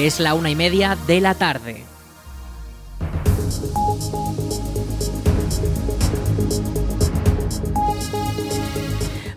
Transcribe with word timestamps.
Es 0.00 0.18
la 0.18 0.32
una 0.32 0.48
y 0.48 0.56
media 0.56 0.96
de 1.06 1.20
la 1.20 1.34
tarde. 1.34 1.84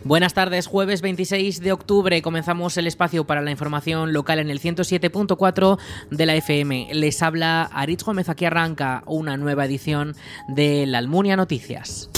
Buenas 0.05 0.33
tardes, 0.33 0.67
jueves 0.67 1.01
26 1.01 1.59
de 1.59 1.73
octubre 1.73 2.21
comenzamos 2.21 2.77
el 2.77 2.87
espacio 2.87 3.27
para 3.27 3.41
la 3.41 3.51
información 3.51 4.13
local 4.13 4.39
en 4.39 4.49
el 4.49 4.61
107.4 4.61 5.79
de 6.11 6.25
la 6.25 6.35
FM. 6.35 6.91
Les 6.93 7.21
habla 7.21 7.63
Aritz 7.63 8.05
Gómez, 8.05 8.29
aquí 8.29 8.45
arranca 8.45 9.03
una 9.05 9.35
nueva 9.35 9.65
edición 9.65 10.15
de 10.47 10.85
La 10.85 10.99
Almunia 10.99 11.35
Noticias. 11.35 12.09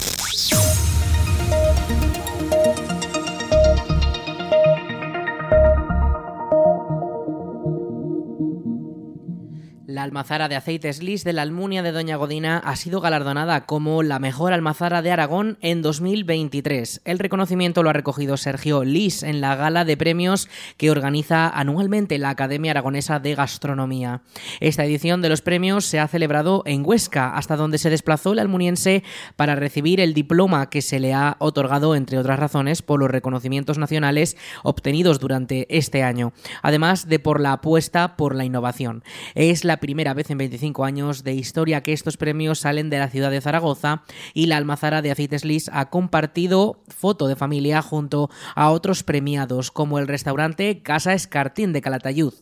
Almazara 10.06 10.48
de 10.48 10.56
aceites 10.56 11.02
Lis 11.02 11.24
de 11.24 11.34
la 11.34 11.42
Almunia 11.42 11.82
de 11.82 11.92
Doña 11.92 12.16
Godina 12.16 12.60
ha 12.60 12.76
sido 12.76 13.02
galardonada 13.02 13.66
como 13.66 14.04
la 14.04 14.20
mejor 14.20 14.54
almazara 14.54 15.02
de 15.02 15.12
Aragón 15.12 15.58
en 15.62 15.82
2023. 15.82 17.02
El 17.06 17.18
reconocimiento 17.20 17.82
lo 17.82 17.90
ha 17.90 17.94
recogido 17.94 18.38
Sergio 18.38 18.84
Lis 18.84 19.24
en 19.24 19.42
la 19.42 19.56
gala 19.56 19.84
de 19.84 19.98
premios 19.98 20.48
que 20.78 20.92
organiza 20.92 21.50
anualmente 21.50 22.20
la 22.20 22.30
Academia 22.30 22.72
Aragonesa 22.72 23.20
de 23.20 23.34
Gastronomía. 23.34 24.22
Esta 24.60 24.86
edición 24.86 25.24
de 25.24 25.30
los 25.30 25.42
premios 25.42 25.86
se 25.86 26.00
ha 26.00 26.08
celebrado 26.08 26.62
en 26.68 26.84
Huesca, 26.86 27.36
hasta 27.36 27.56
donde 27.58 27.80
se 27.80 27.90
desplazó 27.90 28.34
el 28.34 28.40
almuniense 28.40 29.04
para 29.36 29.56
recibir 29.56 30.00
el 30.00 30.14
diploma 30.14 30.70
que 30.70 30.84
se 30.84 31.00
le 31.00 31.16
ha 31.16 31.36
otorgado, 31.40 31.96
entre 31.96 32.20
otras 32.20 32.40
razones, 32.40 32.84
por 32.84 33.00
los 33.00 33.10
reconocimientos 33.10 33.80
nacionales 33.80 34.38
obtenidos 34.64 35.20
durante 35.20 35.66
este 35.76 36.04
año, 36.04 36.32
además 36.62 37.10
de 37.10 37.18
por 37.18 37.42
la 37.42 37.54
apuesta 37.54 38.16
por 38.18 38.36
la 38.36 38.46
innovación. 38.46 39.04
Es 39.34 39.64
la 39.64 39.78
primera 39.78 39.95
vez 39.96 40.30
en 40.30 40.38
25 40.38 40.86
años 40.86 41.24
de 41.24 41.34
historia 41.34 41.82
que 41.82 41.94
estos 41.94 42.18
premios 42.18 42.60
salen 42.60 42.90
de 42.90 43.00
la 43.00 43.10
ciudad 43.10 43.32
de 43.32 43.42
Zaragoza 43.42 44.04
y 44.34 44.48
la 44.48 44.58
almazara 44.58 45.02
de 45.02 45.12
Aceites 45.12 45.46
Lis 45.46 45.70
ha 45.74 45.90
compartido 45.90 46.84
foto 46.88 47.28
de 47.28 47.36
familia 47.36 47.82
junto 47.82 48.30
a 48.56 48.70
otros 48.72 49.04
premiados 49.04 49.72
como 49.72 49.98
el 49.98 50.08
restaurante 50.08 50.82
Casa 50.82 51.14
Escartín 51.14 51.74
de 51.74 51.82
Calatayud. 51.82 52.34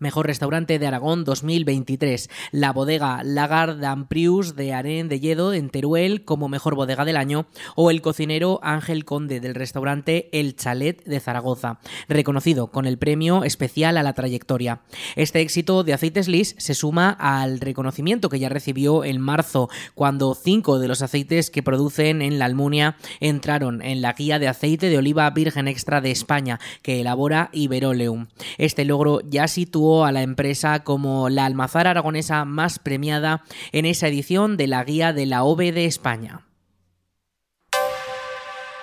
Mejor 0.00 0.26
Restaurante 0.26 0.78
de 0.78 0.86
Aragón 0.86 1.24
2023. 1.24 2.30
La 2.52 2.72
bodega 2.72 3.22
Lagar 3.22 3.78
d'Amprius 3.78 4.56
de 4.56 4.72
Aren 4.72 5.10
de 5.10 5.20
Lledo 5.20 5.52
en 5.52 5.68
Teruel 5.68 6.24
como 6.24 6.48
mejor 6.48 6.74
bodega 6.74 7.04
del 7.04 7.18
año 7.18 7.44
o 7.76 7.90
el 7.90 8.00
cocinero 8.00 8.60
Ángel 8.62 9.04
Conde 9.04 9.40
del 9.40 9.54
restaurante 9.54 10.30
El 10.32 10.56
Chalet 10.56 11.04
de 11.04 11.20
Zaragoza, 11.20 11.80
reconocido 12.08 12.68
con 12.68 12.86
el 12.86 12.96
premio 12.96 13.44
especial 13.44 13.98
a 13.98 14.02
la 14.02 14.14
trayectoria. 14.14 14.80
Este 15.16 15.42
éxito 15.42 15.84
de 15.84 15.92
Aceites 15.92 16.28
Lis 16.28 16.54
se 16.56 16.72
suma 16.72 17.10
al 17.10 17.60
reconocimiento 17.60 18.30
que 18.30 18.38
ya 18.38 18.48
recibió 18.48 19.04
en 19.04 19.20
marzo 19.20 19.68
cuando 19.94 20.34
cinco 20.34 20.78
de 20.78 20.88
los 20.88 21.02
aceites 21.02 21.50
que 21.50 21.62
producen 21.62 22.22
en 22.22 22.38
la 22.38 22.46
Almunia 22.46 22.96
entraron 23.20 23.82
en 23.82 24.00
la 24.00 24.14
guía 24.14 24.38
de 24.38 24.48
aceite 24.48 24.88
de 24.88 24.96
oliva 24.96 25.28
virgen 25.28 25.68
extra 25.68 26.00
de 26.00 26.10
España 26.10 26.58
que 26.80 27.02
elabora 27.02 27.50
Iberoleum. 27.52 28.28
Este 28.56 28.86
logro 28.86 29.20
ya 29.28 29.46
situó 29.46 29.89
a 30.04 30.12
la 30.12 30.22
empresa 30.22 30.84
como 30.84 31.28
la 31.28 31.44
almazara 31.46 31.90
aragonesa 31.90 32.44
más 32.44 32.78
premiada 32.78 33.42
en 33.72 33.86
esa 33.86 34.08
edición 34.08 34.56
de 34.56 34.66
la 34.66 34.84
guía 34.84 35.12
de 35.12 35.26
la 35.26 35.42
OVE 35.42 35.72
de 35.72 35.86
España. 35.86 36.49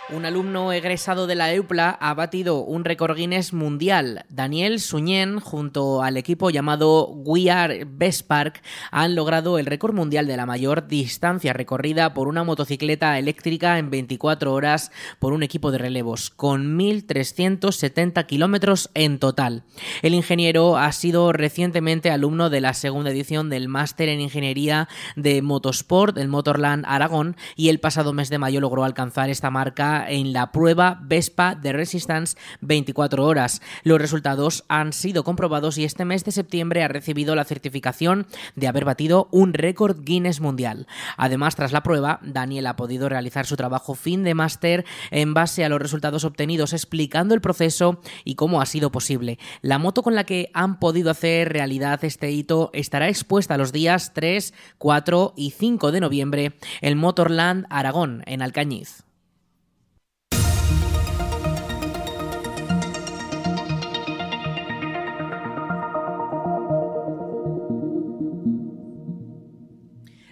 Un 0.10 0.24
alumno 0.24 0.72
egresado 0.72 1.28
de 1.28 1.36
la 1.36 1.52
EUPLA 1.52 1.90
ha 1.90 2.14
batido 2.14 2.64
un 2.64 2.86
récord 2.86 3.18
Guinness 3.18 3.52
mundial. 3.52 4.24
Daniel 4.30 4.80
Suñén, 4.80 5.42
junto 5.42 6.02
al 6.02 6.16
equipo 6.16 6.50
llamado 6.50 7.10
We 7.10 7.52
Are 7.52 7.84
Best 7.84 8.26
Park, 8.26 8.64
han 8.90 9.16
logrado 9.16 9.60
el 9.60 9.66
récord 9.66 9.94
mundial 9.94 10.26
de 10.26 10.38
la 10.38 10.46
mayor 10.46 10.88
distancia 10.88 11.52
recorrida 11.52 12.14
por 12.14 12.30
una 12.30 12.46
motocicleta 12.46 13.20
eléctrica 13.20 13.80
en 13.80 13.90
24 13.90 14.54
horas 14.54 14.94
por 15.20 15.34
un 15.34 15.44
equipo 15.44 15.72
de 15.72 15.80
relevos, 15.80 16.30
con 16.30 16.80
1.370 16.80 18.26
kilómetros 18.28 18.90
en 18.94 19.20
total. 19.20 19.64
El 20.04 20.14
ingeniero 20.14 20.78
ha 20.78 20.94
sido 20.94 21.34
recientemente 21.34 22.12
alumno 22.12 22.50
de 22.50 22.62
la 22.62 22.74
segunda 22.74 23.12
edición 23.12 23.50
del 23.50 23.68
Máster 23.68 24.08
en 24.08 24.22
Ingeniería 24.22 24.88
de 25.18 25.42
Motorsport 25.42 26.16
del 26.16 26.30
Motorland 26.30 26.86
Aragón 26.88 27.36
y 27.58 27.68
el 27.68 27.82
pasado 27.82 28.14
mes 28.14 28.30
de 28.30 28.38
mayo 28.38 28.62
logró 28.62 28.86
alcanzar 28.86 29.30
esta 29.30 29.52
marca 29.52 29.97
en 30.08 30.34
la 30.34 30.52
prueba 30.52 31.00
Vespa 31.02 31.56
de 31.56 31.74
Resistance 31.74 32.38
24 32.62 33.26
horas. 33.26 33.62
Los 33.84 34.00
resultados 34.00 34.66
han 34.68 34.94
sido 34.94 35.24
comprobados 35.24 35.78
y 35.78 35.86
este 35.86 36.06
mes 36.06 36.24
de 36.26 36.32
septiembre 36.32 36.84
ha 36.84 36.88
recibido 36.88 37.36
la 37.36 37.46
certificación 37.46 38.28
de 38.56 38.68
haber 38.68 38.86
batido 38.86 39.28
un 39.32 39.54
récord 39.54 40.04
Guinness 40.04 40.42
mundial. 40.42 40.88
Además, 41.18 41.56
tras 41.56 41.72
la 41.72 41.84
prueba, 41.84 42.20
Daniel 42.24 42.68
ha 42.68 42.76
podido 42.76 43.10
realizar 43.10 43.46
su 43.46 43.56
trabajo 43.56 43.96
fin 43.96 44.24
de 44.24 44.34
máster 44.34 44.86
en 45.12 45.34
base 45.34 45.64
a 45.64 45.70
los 45.70 45.82
resultados 45.82 46.24
obtenidos, 46.24 46.74
explicando 46.74 47.34
el 47.34 47.42
proceso 47.42 48.02
y 48.24 48.36
cómo 48.36 48.62
ha 48.62 48.66
sido 48.66 48.92
posible. 48.92 49.40
La 49.62 49.80
moto 49.80 50.04
con 50.04 50.16
la 50.16 50.26
que 50.26 50.50
han 50.54 50.80
podido 50.80 51.12
hacer 51.12 51.52
realidad 51.52 52.04
este 52.04 52.32
hito 52.32 52.70
estará 52.74 53.10
expuesta 53.10 53.58
los 53.58 53.72
días 53.72 54.12
3, 54.14 54.54
4 54.78 55.34
y 55.36 55.52
5 55.52 55.92
de 55.92 56.00
noviembre 56.00 56.58
en 56.82 56.98
Motorland 56.98 57.66
Aragón, 57.70 58.24
en 58.26 58.42
Alcañiz. 58.42 59.07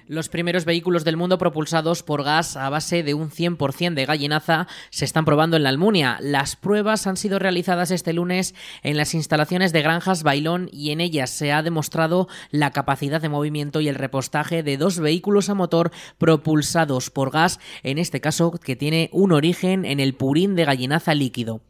Los 0.07 0.29
primeros 0.29 0.65
vehículos 0.65 1.03
del 1.03 1.17
mundo 1.17 1.39
propulsados 1.39 2.03
por 2.03 2.23
gas 2.23 2.57
a 2.57 2.69
base 2.69 3.01
de 3.01 3.15
un 3.15 3.31
100% 3.31 3.95
de 3.95 4.05
gallinaza 4.05 4.67
se 4.91 5.03
están 5.03 5.25
probando 5.25 5.57
en 5.57 5.63
la 5.63 5.69
Almunia. 5.69 6.19
Las 6.21 6.55
pruebas 6.55 7.07
han 7.07 7.17
sido 7.17 7.39
realizadas 7.39 7.89
este 7.89 8.13
lunes 8.13 8.53
en 8.83 8.97
las 8.97 9.15
instalaciones 9.15 9.73
de 9.73 9.81
Granjas 9.81 10.21
Bailón 10.21 10.69
y 10.71 10.91
en 10.91 11.01
ellas 11.01 11.31
se 11.31 11.51
ha 11.51 11.63
demostrado 11.63 12.27
la 12.51 12.69
capacidad 12.69 13.19
de 13.19 13.29
movimiento 13.29 13.81
y 13.81 13.87
el 13.87 13.95
repostaje 13.95 14.61
de 14.61 14.77
dos 14.77 14.99
vehículos 14.99 15.49
a 15.49 15.55
motor 15.55 15.89
propulsados 16.19 17.09
por 17.09 17.31
gas, 17.31 17.59
en 17.81 17.97
este 17.97 18.21
caso 18.21 18.51
que 18.51 18.75
tiene 18.75 19.09
un 19.11 19.31
origen 19.31 19.85
en 19.85 19.99
el 19.99 20.13
purín 20.13 20.55
de 20.55 20.65
gallinaza 20.65 21.15
líquido. 21.15 21.61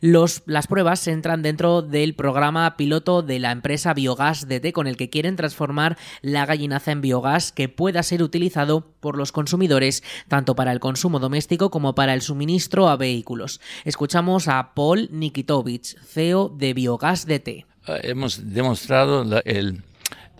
Las 0.00 0.66
pruebas 0.68 1.06
entran 1.06 1.42
dentro 1.42 1.82
del 1.82 2.14
programa 2.14 2.76
piloto 2.76 3.22
de 3.22 3.38
la 3.38 3.52
empresa 3.52 3.94
Biogás 3.94 4.48
DT 4.48 4.72
con 4.72 4.86
el 4.86 4.96
que 4.96 5.10
quieren 5.10 5.36
transformar 5.36 5.96
la 6.20 6.46
gallinaza 6.46 6.92
en 6.92 7.00
biogás 7.00 7.52
que 7.52 7.68
pueda 7.74 8.02
ser 8.02 8.22
utilizado 8.22 8.92
por 9.00 9.16
los 9.16 9.32
consumidores 9.32 10.02
tanto 10.28 10.54
para 10.54 10.72
el 10.72 10.80
consumo 10.80 11.18
doméstico 11.18 11.70
como 11.70 11.94
para 11.94 12.14
el 12.14 12.22
suministro 12.22 12.88
a 12.88 12.96
vehículos. 12.96 13.60
Escuchamos 13.84 14.48
a 14.48 14.74
Paul 14.74 15.08
Nikitovich, 15.12 15.96
CEO 16.00 16.48
de 16.48 16.74
Biogás 16.74 17.26
DT. 17.26 17.66
Ah, 17.86 17.98
hemos 18.02 18.52
demostrado 18.52 19.24
la, 19.24 19.42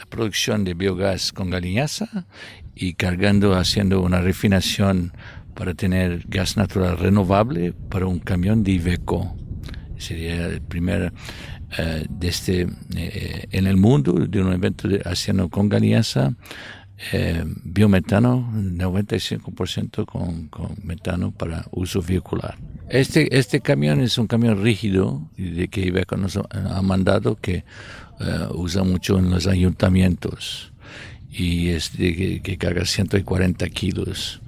producción 0.08 0.64
de 0.64 0.74
biogás 0.74 1.32
con 1.32 1.50
gallinaza 1.50 2.26
y 2.74 2.94
cargando, 2.94 3.54
haciendo 3.54 4.00
una 4.00 4.20
refinación 4.20 5.12
para 5.54 5.74
tener 5.74 6.24
gas 6.26 6.56
natural 6.56 6.98
renovable 6.98 7.72
para 7.72 8.06
un 8.06 8.18
camión 8.18 8.62
de 8.62 8.72
Iveco. 8.72 9.36
Sería 9.96 10.46
el 10.46 10.60
primer 10.60 11.12
eh, 11.78 12.06
de 12.08 12.28
este, 12.28 12.66
eh, 12.96 13.46
en 13.50 13.66
el 13.66 13.76
mundo 13.76 14.12
de 14.12 14.40
un 14.40 14.52
evento 14.52 14.88
de, 14.88 15.02
haciendo 15.04 15.48
con 15.48 15.68
gallinaza 15.68 16.34
eh, 17.12 17.44
biometano, 17.64 18.52
95% 18.54 20.06
con, 20.06 20.48
con 20.48 20.76
metano 20.82 21.32
para 21.32 21.66
uso 21.70 22.02
vehicular. 22.02 22.56
Este, 22.88 23.36
este 23.36 23.60
camión 23.60 24.00
es 24.00 24.18
un 24.18 24.26
camión 24.26 24.62
rígido 24.62 25.22
de 25.36 25.68
que 25.68 25.80
Iveco 25.80 26.16
nos 26.16 26.36
ha 26.36 26.82
mandado 26.82 27.36
que 27.36 27.64
usa 28.52 28.84
mucho 28.84 29.18
en 29.18 29.30
los 29.30 29.46
ayuntamientos 29.48 30.72
y 31.36 31.70
es 31.70 31.96
de 31.96 32.14
que, 32.14 32.42
que, 32.42 32.56
carga 32.56 32.84
140 32.84 33.68
kilos. 33.70 34.40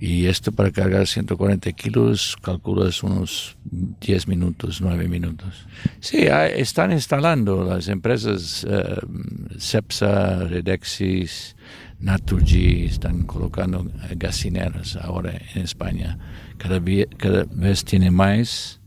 Y 0.00 0.26
esto 0.26 0.50
para 0.50 0.72
cargar 0.72 1.06
140 1.06 1.70
kilos 1.72 2.36
calculas 2.42 3.04
unos 3.04 3.56
10 3.62 4.26
minutos, 4.26 4.80
9 4.80 5.06
minutos. 5.06 5.66
Sí, 6.00 6.26
están 6.56 6.90
instalando 6.90 7.62
las 7.62 7.86
empresas 7.86 8.64
uh, 8.64 9.56
Cepsa, 9.60 10.40
Redexis, 10.48 11.54
Naturgy, 12.02 12.84
están 12.84 13.22
colocando 13.22 13.90
gasineras 14.16 14.96
ahora 14.96 15.32
en 15.54 15.62
España. 15.62 16.18
Cada, 16.58 16.80
cada 17.16 17.44
vez 17.50 17.84
tiene 17.84 18.10
más 18.10 18.80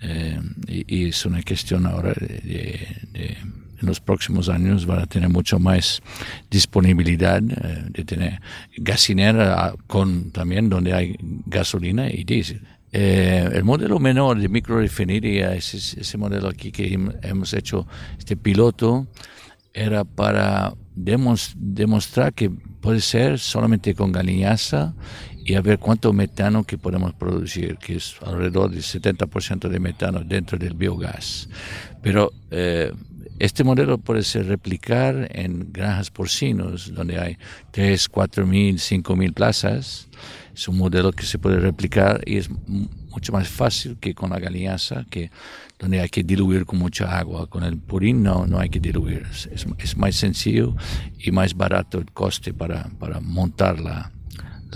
eh, 0.00 0.40
y, 0.66 0.96
y, 0.96 1.08
es 1.08 1.24
una 1.24 1.42
cuestión 1.42 1.86
ahora 1.86 2.12
de, 2.18 2.86
de 3.12 3.36
en 3.80 3.86
los 3.86 4.00
próximos 4.00 4.48
años 4.48 4.86
van 4.86 5.00
a 5.00 5.06
tener 5.06 5.28
mucho 5.28 5.58
más 5.58 6.02
disponibilidad 6.50 7.42
eh, 7.42 7.84
de 7.90 8.04
tener 8.04 8.40
gasinera 8.76 9.74
con 9.86 10.30
también 10.30 10.68
donde 10.68 10.94
hay 10.94 11.16
gasolina 11.46 12.10
y 12.10 12.24
diésel. 12.24 12.62
Eh, 12.92 13.50
el 13.52 13.64
modelo 13.64 13.98
menor 13.98 14.38
de 14.38 14.48
microrefinería, 14.48 15.54
ese, 15.54 16.00
ese 16.00 16.18
modelo 16.18 16.48
aquí 16.48 16.72
que 16.72 16.98
hemos 17.22 17.52
hecho, 17.52 17.86
este 18.18 18.36
piloto, 18.36 19.06
era 19.74 20.04
para 20.04 20.74
demostrar 20.96 22.32
que 22.32 22.50
puede 22.50 23.00
ser 23.00 23.38
solamente 23.38 23.94
con 23.94 24.12
galiñaza 24.12 24.94
y 25.44 25.54
a 25.54 25.60
ver 25.60 25.78
cuánto 25.78 26.12
metano 26.12 26.64
que 26.64 26.78
podemos 26.78 27.14
producir, 27.14 27.76
que 27.76 27.96
es 27.96 28.16
alrededor 28.24 28.70
del 28.70 28.82
70% 28.82 29.68
de 29.68 29.78
metano 29.78 30.24
dentro 30.24 30.58
del 30.58 30.74
biogás. 30.74 31.48
Pero 32.02 32.32
eh, 32.50 32.92
este 33.38 33.64
modelo 33.64 33.98
puede 33.98 34.22
ser 34.22 34.46
replicar 34.46 35.28
en 35.30 35.72
granjas 35.72 36.10
porcinos, 36.10 36.92
donde 36.94 37.20
hay 37.20 37.36
3, 37.70 38.08
4 38.08 38.46
mil, 38.46 38.80
5 38.80 39.14
mil 39.14 39.32
plazas. 39.34 40.08
Es 40.54 40.66
un 40.68 40.78
modelo 40.78 41.12
que 41.12 41.24
se 41.24 41.38
puede 41.38 41.60
replicar 41.60 42.22
y 42.24 42.38
es 42.38 42.48
mucho 43.16 43.32
más 43.32 43.48
fácil 43.48 43.96
que 43.98 44.14
con 44.14 44.28
la 44.28 44.38
galiñaza, 44.38 45.06
que 45.08 45.30
donde 45.78 46.00
hay 46.00 46.10
que 46.10 46.22
diluir 46.22 46.66
con 46.66 46.78
mucha 46.78 47.18
agua. 47.18 47.46
Con 47.46 47.64
el 47.64 47.78
purín 47.78 48.22
no, 48.22 48.46
no 48.46 48.58
hay 48.58 48.68
que 48.68 48.78
diluir. 48.78 49.26
Es, 49.32 49.66
es 49.78 49.96
más 49.96 50.16
sencillo 50.16 50.76
y 51.18 51.30
más 51.30 51.54
barato 51.54 51.98
el 51.98 52.12
coste 52.12 52.52
para, 52.52 52.90
para 52.98 53.20
montar 53.20 53.80
la, 53.80 54.12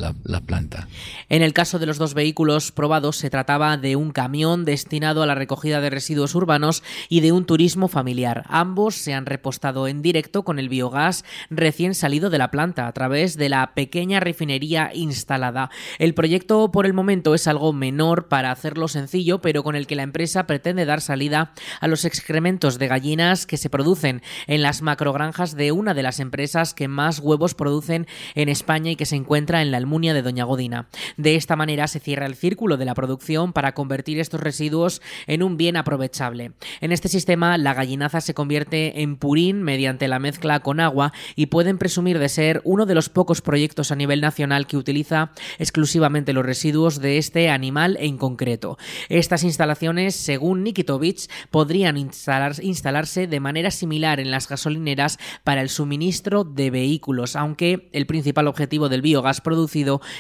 la, 0.01 0.41
planta. 0.41 0.89
En 1.29 1.43
el 1.43 1.53
caso 1.53 1.79
de 1.79 1.87
los 1.87 1.99
dos 1.99 2.15
vehículos 2.15 2.73
probados 2.73 3.17
se 3.17 3.31
trataba 3.31 3.77
de 3.77 3.97
un 3.97 4.11
camión 4.11 4.65
destinado 4.65 5.23
a 5.23 5.27
la 5.27 5.35
recogida 5.35 5.81
de 5.81 5.91
residuos 5.91 6.35
urbanos 6.35 6.83
y 7.09 7.21
de 7.21 7.33
un 7.33 7.45
turismo 7.45 7.89
familiar. 7.89 8.45
Ambos 8.49 8.95
se 8.95 9.15
han 9.15 9.27
repostado 9.27 9.87
en 9.87 10.03
directo 10.03 10.43
con 10.43 10.59
el 10.59 10.69
biogás 10.69 11.25
recién 11.51 11.95
salido 11.95 12.31
de 12.31 12.39
la 12.39 12.51
planta 12.51 12.87
a 12.87 12.93
través 12.93 13.37
de 13.37 13.49
la 13.49 13.75
pequeña 13.75 14.21
refinería 14.21 14.91
instalada. 14.95 15.71
El 15.99 16.15
proyecto 16.15 16.73
por 16.73 16.87
el 16.87 16.95
momento 16.95 17.35
es 17.35 17.47
algo 17.47 17.73
menor 17.73 18.29
para 18.29 18.51
hacerlo 18.51 18.89
sencillo, 18.89 19.41
pero 19.41 19.63
con 19.63 19.77
el 19.77 19.87
que 19.87 19.97
la 19.97 20.03
empresa 20.03 20.47
pretende 20.47 20.85
dar 20.85 21.01
salida 21.01 21.53
a 21.81 21.89
los 21.89 22.05
excrementos 22.05 22.79
de 22.79 22.89
gallinas 22.89 23.47
que 23.47 23.57
se 23.57 23.71
producen 23.71 24.23
en 24.47 24.63
las 24.63 24.83
macrogranjas 24.83 25.55
de 25.55 25.73
una 25.73 25.95
de 25.95 26.03
las 26.03 26.21
empresas 26.21 26.75
que 26.75 26.89
más 26.89 27.19
huevos 27.19 27.55
producen 27.55 28.07
en 28.35 28.49
España 28.49 28.91
y 28.91 28.97
que 28.97 29.07
se 29.07 29.17
encuentra 29.17 29.63
en 29.63 29.71
la 29.71 29.79
De 29.91 30.23
Doña 30.23 30.45
Godina. 30.45 30.89
De 31.17 31.35
esta 31.35 31.57
manera 31.57 31.89
se 31.89 31.99
cierra 31.99 32.27
el 32.27 32.37
círculo 32.37 32.77
de 32.77 32.85
la 32.85 32.95
producción 32.95 33.53
para 33.53 33.75
convertir 33.75 34.21
estos 34.21 34.41
residuos 34.41 35.03
en 35.27 35.43
un 35.43 35.57
bien 35.57 35.77
aprovechable. 35.77 36.53
En 36.81 36.93
este 36.93 37.09
sistema, 37.09 37.59
la 37.59 37.75
gallinaza 37.75 38.21
se 38.21 38.33
convierte 38.33 39.03
en 39.03 39.17
purín 39.17 39.65
mediante 39.65 40.07
la 40.07 40.21
mezcla 40.21 40.61
con 40.61 40.79
agua 40.79 41.13
y 41.35 41.47
pueden 41.47 41.77
presumir 41.77 42.21
de 42.21 42.29
ser 42.29 42.61
uno 42.63 42.87
de 42.87 42.95
los 42.95 43.09
pocos 43.09 43.41
proyectos 43.41 43.91
a 43.91 43.97
nivel 43.97 44.21
nacional 44.21 44.69
que 44.69 44.77
utiliza 44.77 45.33
exclusivamente 45.59 46.33
los 46.33 46.47
residuos 46.47 47.01
de 47.01 47.19
este 47.19 47.51
animal 47.51 47.97
en 48.01 48.17
concreto. 48.17 48.79
Estas 49.09 49.43
instalaciones, 49.43 50.15
según 50.15 50.63
Nikitovich, 50.63 51.29
podrían 51.51 51.97
instalarse 51.97 53.27
de 53.27 53.41
manera 53.41 53.73
similar 53.73 54.21
en 54.21 54.31
las 54.31 54.49
gasolineras 54.49 55.19
para 55.43 55.63
el 55.63 55.69
suministro 55.69 56.45
de 56.45 56.71
vehículos, 56.71 57.35
aunque 57.35 57.91
el 57.93 58.07
principal 58.07 58.47
objetivo 58.47 58.89
del 58.89 59.03
biogás 59.03 59.41
producido 59.41 59.70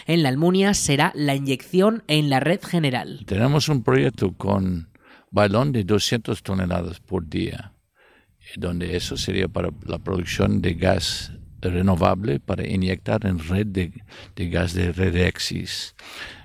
en 0.07 0.23
la 0.23 0.29
Almunia 0.29 0.75
será 0.75 1.13
la 1.15 1.35
inyección 1.35 2.03
en 2.07 2.31
la 2.31 2.41
red 2.41 2.61
general. 2.63 3.25
Tenemos 3.27 3.69
un 3.69 3.83
proyecto 3.83 4.33
con 4.33 4.89
balón 5.31 5.73
de 5.73 5.85
200 5.85 6.43
toneladas 6.43 7.01
por 7.01 7.29
día, 7.29 7.73
donde 8.57 8.97
eso 8.97 9.17
sería 9.17 9.49
para 9.49 9.71
la 9.87 9.99
producción 9.99 10.61
de 10.61 10.75
gas 10.75 11.33
renovable 11.61 12.41
para 12.41 12.67
inyectar 12.67 13.27
en 13.27 13.39
red 13.39 13.67
de, 13.67 13.93
gas 14.49 14.73
de 14.73 14.93
Redexis, 14.93 15.95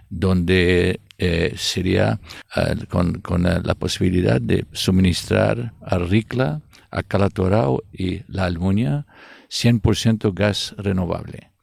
donde 0.09 0.99
eh, 1.17 1.53
sería 1.55 2.19
eh, 2.55 2.75
con, 2.89 3.45
eh, 3.45 3.61
la 3.63 3.75
posibilidad 3.75 4.41
de 4.41 4.65
suministrar 4.73 5.73
a 5.81 5.97
Ricla, 5.97 6.61
a 6.91 7.03
Calatorao 7.03 7.83
y 7.91 8.21
la 8.27 8.45
Almunia 8.45 9.05
100% 9.49 10.33
gas 10.33 10.75
renovable 10.77 11.54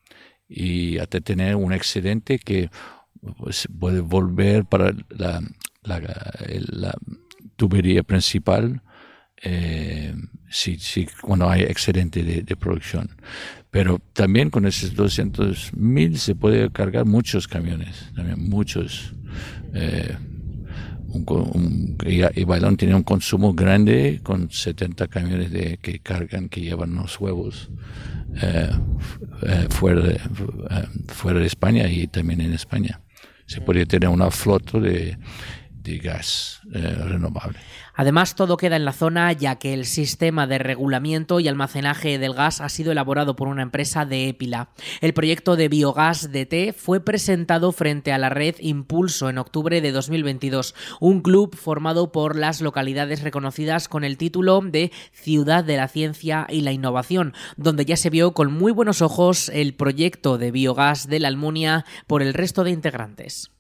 y 0.52 0.98
hasta 0.98 1.20
tener 1.20 1.56
un 1.56 1.72
excedente 1.72 2.38
que 2.38 2.70
pues, 3.38 3.68
puede 3.78 4.00
volver 4.00 4.64
para 4.66 4.92
la, 5.10 6.94
tubería 7.56 8.02
principal 8.02 8.82
eh, 9.42 10.14
si, 10.50 10.78
si, 10.78 11.06
cuando 11.20 11.48
hay 11.48 11.62
excedente 11.62 12.22
de, 12.22 12.56
producción. 12.56 13.10
Pero 13.70 14.00
también 14.12 14.50
con 14.50 14.66
esos 14.66 14.94
200 14.94 15.74
mil 15.74 16.18
se 16.18 16.34
puede 16.34 16.70
cargar 16.70 17.06
muchos 17.06 17.48
camiones, 17.48 18.10
también 18.14 18.48
muchos. 18.48 19.14
Eh, 19.74 20.16
y, 22.06 22.44
Bailón 22.44 22.76
tiene 22.76 22.94
un 22.94 23.02
consumo 23.02 23.54
grande 23.54 24.20
con 24.22 24.50
70 24.50 25.08
camiones 25.08 25.50
de, 25.50 25.78
que 25.78 26.00
cargan, 26.00 26.48
que 26.48 26.60
llevan 26.60 26.94
los 26.94 27.20
huevos 27.20 27.70
fuera, 29.70 30.00
de, 30.02 30.14
eh, 30.14 30.86
fuera 31.08 31.40
de 31.40 31.46
España 31.46 31.88
y 31.88 32.06
también 32.06 32.40
en 32.40 32.52
España. 32.52 33.00
Se 33.46 33.60
podría 33.60 33.84
tener 33.84 34.08
una 34.08 34.30
flota 34.30 34.78
de, 34.78 35.18
de 35.82 35.98
gas 35.98 36.60
renovable. 36.64 37.58
Además, 37.94 38.36
todo 38.36 38.56
queda 38.56 38.76
en 38.76 38.84
la 38.84 38.92
zona 38.92 39.32
ya 39.32 39.56
que 39.56 39.74
el 39.74 39.84
sistema 39.84 40.46
de 40.46 40.58
regulamiento 40.58 41.40
y 41.40 41.48
almacenaje 41.48 42.18
del 42.18 42.32
gas 42.32 42.60
ha 42.60 42.68
sido 42.68 42.92
elaborado 42.92 43.36
por 43.36 43.48
una 43.48 43.62
empresa 43.62 44.06
de 44.06 44.28
Épila. 44.28 44.70
El 45.00 45.12
proyecto 45.12 45.56
de 45.56 45.68
biogás 45.68 46.32
DT 46.32 46.72
fue 46.74 47.00
presentado 47.00 47.70
frente 47.72 48.12
a 48.12 48.18
la 48.18 48.30
red 48.30 48.56
Impulso 48.60 49.28
en 49.28 49.38
octubre 49.38 49.80
de 49.80 49.92
2022, 49.92 50.74
un 51.00 51.20
club 51.20 51.54
formado 51.54 52.12
por 52.12 52.36
las 52.36 52.60
localidades 52.60 53.22
reconocidas 53.22 53.88
con 53.88 54.04
el 54.04 54.16
título 54.16 54.60
de 54.62 54.90
Ciudad 55.12 55.64
de 55.64 55.76
la 55.76 55.88
Ciencia 55.88 56.46
y 56.48 56.62
la 56.62 56.72
Innovación, 56.72 57.34
donde 57.56 57.84
ya 57.84 57.96
se 57.96 58.10
vio 58.10 58.32
con 58.32 58.52
muy 58.52 58.72
buenos 58.72 59.02
ojos 59.02 59.50
el 59.50 59.74
proyecto 59.74 60.38
de 60.38 60.50
biogás 60.50 61.08
de 61.08 61.20
la 61.20 61.28
Almunia 61.28 61.84
por 62.06 62.22
el 62.22 62.32
resto 62.32 62.64
de 62.64 62.70
integrantes. 62.70 63.50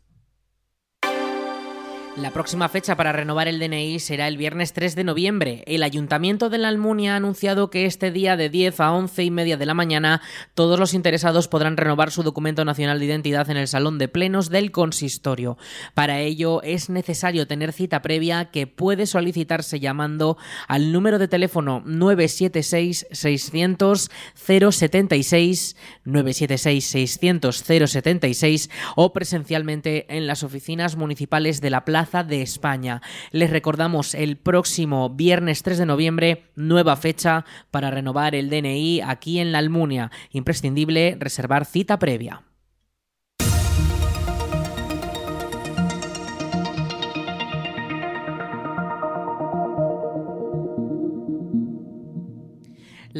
La 2.16 2.30
próxima 2.30 2.68
fecha 2.68 2.94
para 2.94 3.10
renovar 3.10 3.48
el 3.48 3.58
DNI 3.58 3.98
será 3.98 4.28
el 4.28 4.36
viernes 4.36 4.74
3 4.74 4.94
de 4.96 5.02
noviembre. 5.02 5.64
El 5.66 5.82
Ayuntamiento 5.82 6.50
de 6.50 6.58
la 6.58 6.68
Almunia 6.68 7.14
ha 7.14 7.16
anunciado 7.16 7.70
que 7.70 7.86
este 7.86 8.10
día 8.10 8.36
de 8.36 8.50
10 8.50 8.80
a 8.80 8.92
11 8.92 9.24
y 9.24 9.30
media 9.30 9.56
de 9.56 9.64
la 9.64 9.72
mañana 9.72 10.20
todos 10.52 10.78
los 10.78 10.92
interesados 10.92 11.48
podrán 11.48 11.78
renovar 11.78 12.10
su 12.10 12.22
documento 12.22 12.66
nacional 12.66 12.98
de 12.98 13.06
identidad 13.06 13.48
en 13.48 13.56
el 13.56 13.66
Salón 13.66 13.96
de 13.96 14.08
Plenos 14.08 14.50
del 14.50 14.72
Consistorio. 14.72 15.56
Para 15.94 16.20
ello 16.20 16.62
es 16.62 16.90
necesario 16.90 17.46
tener 17.46 17.72
cita 17.72 18.02
previa 18.02 18.50
que 18.50 18.66
puede 18.66 19.06
solicitarse 19.06 19.80
llamando 19.80 20.36
al 20.68 20.92
número 20.92 21.18
de 21.18 21.28
teléfono 21.28 21.82
976 21.86 23.06
600 23.10 24.10
076 24.34 25.76
976 26.04 26.84
600 26.84 27.56
076 27.56 28.70
o 28.96 29.14
presencialmente 29.14 30.14
en 30.14 30.26
las 30.26 30.42
oficinas 30.42 30.96
municipales 30.96 31.62
de 31.62 31.70
la 31.70 31.86
Plaza 31.86 32.01
de 32.02 32.42
España. 32.42 33.00
Les 33.30 33.50
recordamos 33.50 34.14
el 34.14 34.36
próximo 34.36 35.08
viernes 35.08 35.62
3 35.62 35.78
de 35.78 35.86
noviembre, 35.86 36.44
nueva 36.56 36.96
fecha 36.96 37.44
para 37.70 37.90
renovar 37.90 38.34
el 38.34 38.50
DNI 38.50 39.00
aquí 39.02 39.38
en 39.38 39.52
la 39.52 39.58
Almunia. 39.58 40.10
Imprescindible 40.32 41.16
reservar 41.18 41.64
cita 41.64 41.98
previa. 41.98 42.42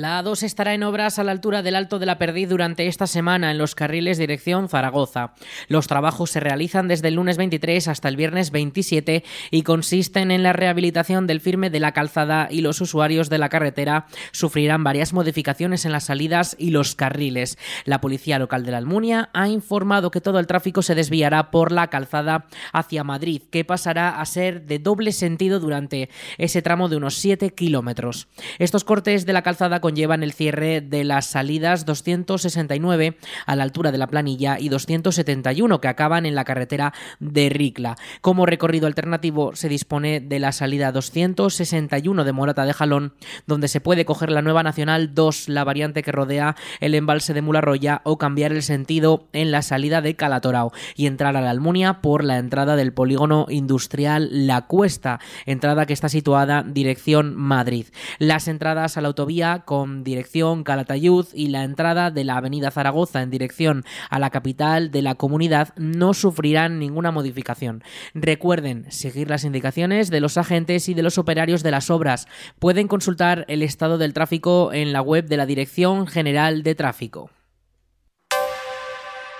La 0.03 0.21
A2 0.21 0.43
estará 0.43 0.75
en 0.75 0.83
obras 0.83 1.21
a 1.21 1.23
la 1.23 1.31
altura 1.31 1.63
del 1.63 1.77
Alto 1.77 2.01
de 2.01 2.07
la 2.07 2.19
Perdiz 2.19 2.49
durante 2.49 2.89
esta 2.89 3.07
semana 3.07 3.53
en 3.53 3.59
los 3.59 3.77
carriles 3.77 4.19
dirección 4.19 4.69
Zaragoza. 4.69 5.35
Los 5.69 5.87
trabajos 5.87 6.33
se 6.33 6.41
realizan 6.41 6.89
desde 6.89 7.07
el 7.07 7.15
lunes 7.15 7.37
23 7.37 7.87
hasta 7.87 8.09
el 8.09 8.17
viernes 8.17 8.51
27 8.51 9.23
y 9.53 9.63
consisten 9.63 10.33
en 10.33 10.43
la 10.43 10.53
rehabilitación 10.53 11.29
del 11.29 11.41
firme 11.41 11.71
de 11.71 11.79
la 11.79 11.93
calzada 11.93 12.49
y 12.51 12.63
los 12.63 12.81
usuarios 12.81 13.31
de 13.31 13.39
la 13.39 13.49
carretera 13.49 14.07
sufrirán 14.33 14.83
varias 14.83 15.13
modificaciones 15.13 15.85
en 15.85 15.93
las 15.93 16.03
salidas 16.03 16.57
y 16.59 16.71
los 16.71 16.97
carriles. 16.97 17.57
La 17.85 18.01
policía 18.01 18.41
local 18.41 18.65
de 18.65 18.73
la 18.73 18.79
Almunia 18.79 19.31
ha 19.33 19.47
informado 19.47 20.11
que 20.11 20.21
todo 20.21 20.41
el 20.41 20.49
tráfico 20.49 20.83
se 20.83 20.97
desviará 20.97 21.53
por 21.53 21.71
la 21.71 21.91
calzada 21.91 22.47
hacia 22.73 23.05
Madrid, 23.05 23.43
que 23.53 23.65
pasará 23.65 24.21
a 24.21 24.27
ser 24.27 24.67
de 24.67 24.81
doble 24.81 25.13
sentido 25.13 25.61
durante 25.61 26.11
ese 26.39 26.61
tramo 26.61 26.89
de 26.89 26.97
unos 26.97 27.15
7 27.19 27.51
kilómetros. 27.51 28.27
Estos 28.59 28.83
cortes 28.83 29.27
de 29.27 29.33
la 29.33 29.43
calzada 29.43 29.81
con 29.81 29.92
conllevan 29.93 30.23
el 30.23 30.33
cierre 30.33 30.81
de 30.81 31.05
las 31.05 31.27
salidas 31.27 31.85
269 31.85 33.19
a 33.45 33.57
la 33.57 33.63
altura 33.63 33.93
de 33.93 33.99
la 33.99 34.07
planilla 34.07 34.59
y 34.59 34.71
271 34.71 35.83
que 35.83 35.89
acaban 35.89 36.25
en 36.25 36.35
la 36.35 36.45
carretera 36.45 36.95
de 37.21 37.51
Ricla. 37.51 37.99
Como 38.23 38.47
recorrido 38.47 38.87
alternativo 38.87 39.55
se 39.55 39.69
dispone 39.69 40.21
de 40.21 40.39
la 40.39 40.53
salida 40.53 40.93
261 40.93 42.25
de 42.25 42.33
Morata 42.33 42.65
de 42.65 42.73
Jalón, 42.73 43.13
donde 43.47 43.69
se 43.69 43.83
puede 43.83 44.07
coger 44.07 44.31
la 44.31 44.41
nueva 44.41 44.63
Nacional 44.63 45.15
2, 45.15 45.51
la 45.51 45.63
variante 45.63 46.03
que 46.03 46.11
rodea 46.11 46.57
el 46.81 46.95
embalse 46.95 47.35
de 47.35 47.43
Mularroya, 47.43 48.01
o 48.05 48.17
cambiar 48.17 48.53
el 48.53 48.63
sentido 48.63 49.29
en 49.35 49.51
la 49.51 49.61
salida 49.61 50.01
de 50.01 50.17
Calatorao 50.17 50.73
y 50.97 51.07
entrar 51.07 51.37
a 51.37 51.43
la 51.43 51.51
Almunia 51.51 52.01
por 52.01 52.25
la 52.25 52.39
entrada 52.39 52.77
del 52.77 52.95
polígono 52.95 53.45
industrial 53.51 54.47
La 54.47 54.63
Cuesta, 54.63 55.21
entrada 55.45 55.85
que 55.85 55.93
está 55.93 56.09
situada 56.09 56.63
dirección 56.63 57.37
Madrid. 57.37 57.89
Las 58.19 58.49
entradas 58.49 58.97
a 58.97 59.03
la 59.03 59.09
autovía 59.09 59.65
con 59.67 59.82
dirección 59.87 60.65
Calatayud 60.65 61.27
y 61.35 61.49
la 61.49 61.65
entrada 61.65 62.11
de 62.11 62.25
la 62.25 62.37
avenida 62.37 62.71
Zaragoza 62.71 63.23
en 63.23 63.31
dirección 63.31 63.85
a 64.11 64.19
la 64.19 64.31
capital 64.31 64.91
de 64.91 65.03
la 65.03 65.15
comunidad 65.15 65.75
no 65.77 66.15
sufrirán 66.15 66.79
ninguna 66.79 67.11
modificación. 67.11 67.83
Recuerden 68.15 68.91
seguir 68.91 69.31
las 69.31 69.45
indicaciones 69.45 70.11
de 70.11 70.21
los 70.21 70.39
agentes 70.39 70.89
y 70.89 70.95
de 70.95 71.03
los 71.03 71.19
operarios 71.19 71.62
de 71.62 71.71
las 71.71 71.91
obras. 71.91 72.27
Pueden 72.59 72.89
consultar 72.89 73.45
el 73.49 73.62
estado 73.62 73.99
del 73.99 74.15
tráfico 74.15 74.73
en 74.73 74.93
la 74.93 75.03
web 75.03 75.27
de 75.27 75.37
la 75.37 75.47
Dirección 75.47 76.07
General 76.07 76.62
de 76.62 76.75
Tráfico. 76.75 77.31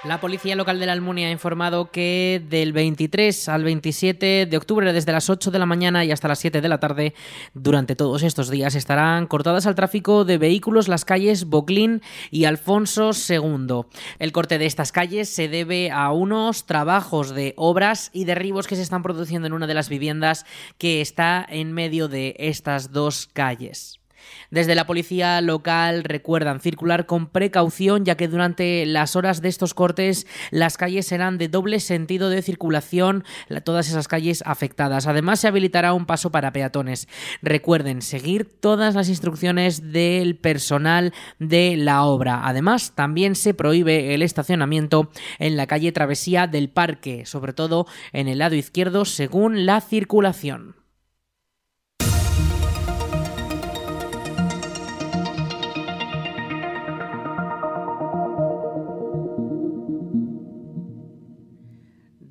La 0.05 0.19
policía 0.19 0.57
local 0.57 0.81
de 0.81 0.87
la 0.87 0.95
Almunia 0.95 1.29
ha 1.29 1.31
informado 1.31 1.93
que 1.93 2.43
del 2.49 2.73
23 2.73 3.49
al 3.49 3.63
27 3.63 4.47
de 4.47 4.57
octubre, 4.57 4.93
desde 4.93 5.13
las 5.13 5.31
8 5.31 5.53
de 5.53 5.61
la 5.61 5.67
mañana 5.67 6.05
y 6.05 6.11
hasta 6.11 6.27
las 6.27 6.41
7 6.41 6.61
de 6.61 6.69
la 6.69 6.81
tarde, 6.81 7.15
durante 7.55 7.95
todos 7.95 8.25
estos 8.25 8.51
días 8.51 8.75
estarán 8.75 9.29
cortadas 9.29 9.65
al 9.65 9.77
tráfico 9.77 10.25
de 10.25 10.39
vehículos 10.39 10.89
las 10.89 11.05
calles 11.05 11.45
Boclín 11.45 12.03
y 12.33 12.47
Alfonso 12.47 13.13
II. 13.13 13.83
El 14.19 14.33
corte 14.33 14.59
de 14.59 14.67
estas 14.67 14.91
calles 14.91 15.29
se 15.29 15.47
debe 15.47 15.93
a 15.93 16.11
unos 16.11 16.67
trabajos 16.67 17.31
de 17.31 17.55
obras 17.57 18.11
y 18.13 18.25
derribos 18.25 18.67
que 18.67 18.75
se 18.75 18.83
están 18.83 19.05
produciendo 19.05 19.47
en 19.47 19.53
una 19.53 19.69
de 19.69 19.75
las 19.75 19.89
viviendas 19.89 20.47
que 20.79 21.01
está 21.01 21.47
en 21.49 21.71
medio 21.71 22.09
de 22.09 22.35
estas 22.41 22.91
dos 22.91 23.29
calles. 23.33 24.02
Desde 24.51 24.75
la 24.75 24.87
policía 24.87 25.41
local 25.41 26.05
recuerdan 26.05 26.61
circular 26.61 27.07
con 27.07 27.27
precaución 27.27 28.05
ya 28.05 28.17
que 28.17 28.29
durante 28.29 28.85
las 28.87 29.17
horas 29.17 29.43
de 29.43 29.49
estos 29.49 29.75
cortes 29.75 30.27
las 30.51 30.77
calles 30.77 31.07
serán 31.07 31.39
de 31.39 31.49
doble 31.49 31.81
sentido 31.81 32.29
de 32.29 32.43
circulación, 32.43 33.25
todas 33.65 33.89
esas 33.89 34.09
calles 34.09 34.43
afectadas. 34.47 35.07
Además 35.07 35.41
se 35.41 35.49
habilitará 35.49 35.93
un 35.93 36.07
paso 36.07 36.31
para 36.31 36.53
peatones. 36.53 37.09
Recuerden 37.43 38.03
seguir 38.03 38.45
todas 38.45 38.95
las 38.95 39.09
instrucciones 39.09 39.93
del 39.93 40.37
personal 40.37 41.13
de 41.39 41.77
la 41.77 42.05
obra. 42.05 42.43
Además 42.45 42.93
también 42.95 43.35
se 43.35 43.55
prohíbe 43.55 44.15
el 44.15 44.23
estacionamiento 44.23 45.11
en 45.39 45.57
la 45.57 45.67
calle 45.67 45.93
Travesía 45.93 46.47
del 46.47 46.69
Parque, 46.69 47.27
sobre 47.27 47.53
todo 47.53 47.87
en 48.13 48.29
el 48.29 48.39
lado 48.39 48.55
izquierdo 48.55 49.05
según 49.05 49.67
la 49.67 49.81
circulación. 49.81 50.82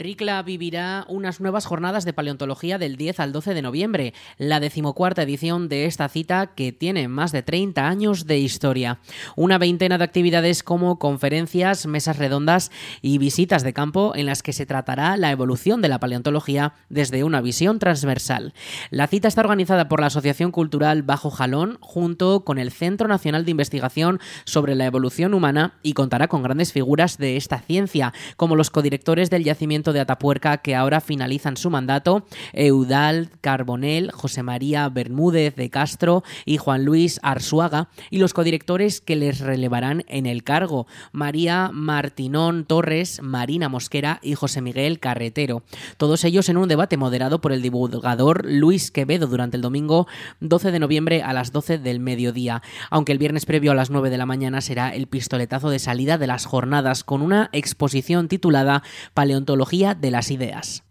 Ricla 0.02 0.42
vivirá 0.42 1.06
unas 1.10 1.40
nuevas 1.40 1.68
jornadas 1.68 2.06
de 2.06 2.14
paleontología 2.14 2.80
del 2.80 2.96
10 2.98 3.20
al 3.20 3.32
12 3.32 3.54
de 3.54 3.62
noviembre, 3.62 4.14
la 4.40 4.60
decimocuarta 4.60 5.22
edición 5.22 5.70
de 5.70 5.86
esta 5.86 6.10
cita 6.10 6.48
que 6.56 6.72
tiene 6.72 7.08
más 7.08 7.32
de 7.32 7.44
30 7.44 7.88
años 7.88 8.26
de 8.26 8.40
historia. 8.40 9.00
Una 9.36 9.60
veintena 9.60 10.00
de 10.00 10.04
actividades 10.04 10.64
como 10.64 10.98
conferencias, 10.98 11.86
mesas 11.86 12.18
redondas 12.18 12.72
y 13.04 13.20
visitas 13.20 13.64
de 13.64 13.74
campo 13.74 14.14
en 14.16 14.26
las 14.26 14.42
que 14.42 14.54
se 14.54 14.66
tratará 14.66 15.18
la 15.18 15.30
evolución 15.30 15.82
de 15.82 15.90
la 15.90 16.00
paleontología 16.00 16.74
desde 16.90 17.24
una 17.24 17.42
visión 17.42 17.78
transversal. 17.78 18.54
La 18.90 19.06
cita 19.06 19.28
está 19.28 19.42
organizada 19.42 19.88
por 19.88 20.02
la 20.02 20.08
Asociación 20.08 20.52
Cultural 20.52 21.04
Bajo 21.04 21.30
Jalón 21.30 21.78
junto 21.80 22.44
con 22.44 22.58
el 22.58 22.72
Centro 22.72 23.08
Nacional 23.08 23.46
de 23.46 23.52
Investigación 23.52 24.20
sobre 24.46 24.74
la 24.74 24.86
Evolución 24.86 25.36
Humana 25.36 25.76
y 25.84 25.94
contará 25.94 26.28
con 26.28 26.42
grandes 26.42 26.74
figuras 26.74 27.20
de 27.20 27.38
esta 27.38 27.60
ciencia, 27.60 28.14
como 28.36 28.56
los 28.56 28.72
codirectores 28.72 29.30
del 29.30 29.44
yacimiento 29.44 29.91
de 29.94 30.00
Atapuerca 30.00 30.58
que 30.58 30.76
ahora 30.76 31.02
finalizan 31.02 31.58
su 31.58 31.70
mandato, 31.70 32.26
Eudal 32.54 33.30
Carbonel, 33.42 34.12
José 34.12 34.44
María 34.44 34.88
Bermúdez 34.90 35.56
de 35.56 35.70
Castro 35.70 36.24
y 36.46 36.58
Juan 36.58 36.86
Luis 36.86 37.20
Arzuaga, 37.24 37.90
y 38.10 38.20
los 38.20 38.34
codirectores 38.34 39.02
que 39.02 39.16
les 39.16 39.40
relevarán 39.40 40.04
en 40.08 40.26
el 40.26 40.44
cargo, 40.44 40.88
María 41.12 41.70
Martinón 41.74 42.66
Torres, 42.66 43.22
Marina 43.22 43.70
Mosquera 43.70 44.20
y 44.22 44.36
José 44.36 44.62
Miguel 44.62 45.00
Carretero. 45.00 45.64
Todos 45.98 46.24
ellos 46.24 46.50
en 46.50 46.58
un 46.58 46.68
debate 46.68 46.98
moderado 46.98 47.42
por 47.42 47.52
el 47.52 47.62
divulgador 47.62 48.46
Luis 48.46 48.92
Quevedo 48.92 49.28
durante 49.28 49.58
el 49.58 49.62
domingo 49.62 50.08
12 50.40 50.72
de 50.72 50.80
noviembre 50.80 51.24
a 51.24 51.34
las 51.34 51.52
12 51.52 51.78
del 51.78 52.00
mediodía, 52.00 52.62
aunque 52.90 53.12
el 53.12 53.18
viernes 53.18 53.46
previo 53.46 53.72
a 53.72 53.76
las 53.76 53.90
9 53.90 54.10
de 54.10 54.18
la 54.18 54.26
mañana 54.26 54.62
será 54.62 54.94
el 54.94 55.08
pistoletazo 55.08 55.70
de 55.70 55.80
salida 55.80 56.18
de 56.18 56.28
las 56.28 56.46
jornadas 56.46 57.04
con 57.04 57.22
una 57.22 57.50
exposición 57.52 58.28
titulada 58.28 58.84
Paleontología 59.14 59.81
de 59.82 60.12
las 60.12 60.32
ideas. 60.32 60.84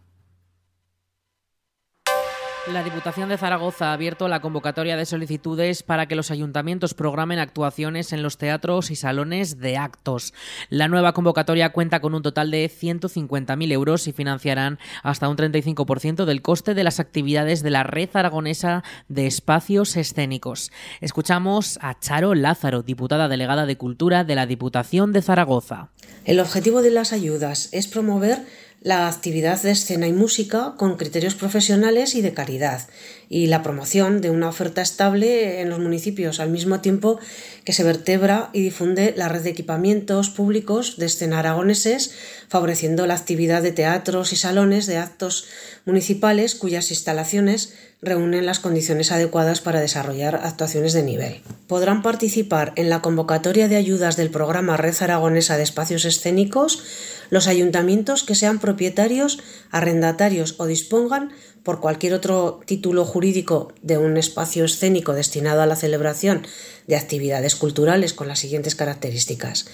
La 2.73 2.83
Diputación 2.83 3.29
de 3.29 3.37
Zaragoza 3.37 3.91
ha 3.91 3.93
abierto 3.93 4.27
la 4.27 4.41
convocatoria 4.41 4.97
de 4.97 5.05
solicitudes 5.05 5.83
para 5.83 6.09
que 6.09 6.17
los 6.17 6.31
ayuntamientos 6.31 6.95
programen 6.95 7.39
actuaciones 7.39 8.15
en 8.15 8.23
los 8.23 8.39
teatros 8.39 8.91
y 8.91 8.97
salones 8.97 9.59
de 9.59 9.77
actos. 9.77 10.33
La 10.71 10.89
nueva 10.89 11.13
convocatoria 11.13 11.73
cuenta 11.73 12.01
con 12.01 12.15
un 12.15 12.23
total 12.23 12.51
de 12.51 12.71
150.000 12.71 13.71
euros 13.71 14.09
y 14.09 14.13
financiarán 14.13 14.79
hasta 15.03 15.29
un 15.29 15.37
35% 15.37 16.25
del 16.25 16.41
coste 16.41 16.73
de 16.73 16.85
las 16.85 17.01
actividades 17.01 17.63
de 17.63 17.71
la 17.71 17.83
red 17.83 18.09
aragonesa 18.15 18.83
de 19.09 19.27
espacios 19.27 19.95
escénicos. 19.99 20.73
Escuchamos 21.03 21.79
a 21.83 22.01
Charo 22.01 22.35
Lázaro, 22.35 22.83
diputada 22.83 23.29
delegada 23.29 23.67
de 23.67 23.77
Cultura 23.77 24.25
de 24.25 24.37
la 24.37 24.47
Diputación 24.47 25.13
de 25.13 25.21
Zaragoza. 25.21 25.91
El 26.25 26.41
objetivo 26.41 26.81
de 26.81 26.91
las 26.91 27.13
ayudas 27.13 27.69
es 27.73 27.89
promover 27.89 28.47
la 28.85 29.09
actividad 29.09 29.61
de 29.63 29.71
escena 29.71 30.07
y 30.07 30.13
música 30.13 30.75
con 30.77 30.99
criterios 30.99 31.35
profesionales 31.35 32.15
y 32.15 32.21
de 32.21 32.35
caridad, 32.35 32.87
y 33.31 33.47
la 33.47 33.63
promoción 33.63 34.21
de 34.21 34.29
una 34.29 34.51
oferta 34.51 34.83
estable 34.83 35.63
en 35.63 35.71
los 35.71 35.79
municipios, 35.79 36.39
al 36.39 36.51
mismo 36.51 36.81
tiempo 36.81 37.19
que 37.65 37.73
se 37.73 37.83
vertebra 37.83 38.51
y 38.53 38.61
difunde 38.61 39.15
la 39.17 39.31
red 39.31 39.43
de 39.43 39.51
equipamientos 39.51 40.29
públicos 40.29 40.99
de 40.99 41.07
escena 41.07 41.39
aragoneses, 41.39 42.13
favoreciendo 42.49 43.07
la 43.07 43.15
actividad 43.15 43.63
de 43.63 43.73
teatros 43.73 44.35
y 44.35 44.37
salones 44.37 44.87
de 44.87 44.99
actos 44.99 45.47
municipales 45.87 46.55
cuyas 46.55 46.91
instalaciones 46.91 47.73
reúnen 48.03 48.45
las 48.45 48.61
condiciones 48.61 49.13
adecuadas 49.13 49.63
para 49.63 49.81
desarrollar 49.81 50.41
actuaciones 50.45 50.93
de 50.93 51.03
nivel. 51.03 51.41
Podrán 51.67 52.03
participar 52.03 52.75
en 52.77 52.91
la 52.91 53.01
convocatoria 53.01 53.67
de 53.67 53.77
ayudas 53.77 54.19
del 54.19 54.29
programa 54.29 54.77
Red 54.77 54.95
Aragonesa 55.01 55.57
de 55.57 55.63
Espacios 55.63 56.05
Escénicos 56.05 56.83
los 57.31 57.47
ayuntamientos 57.47 58.23
que 58.23 58.35
sean 58.35 58.59
propietarios, 58.59 59.39
arrendatarios 59.71 60.55
o 60.59 60.67
dispongan 60.67 61.33
por 61.63 61.81
cualquier 61.81 62.13
otro 62.13 62.61
título 62.67 63.05
jurídico 63.05 63.73
de 63.83 63.99
un 63.99 64.17
espacio 64.17 64.65
escénico 64.65 65.15
destinado 65.15 65.63
a 65.63 65.67
la 65.67 65.77
celebración 65.77 66.47
de 66.87 66.97
actividades 66.97 67.57
culturales 67.57 68.13
con 68.13 68.29
las 68.29 68.39
siguientes 68.39 68.75
características. 68.75 69.67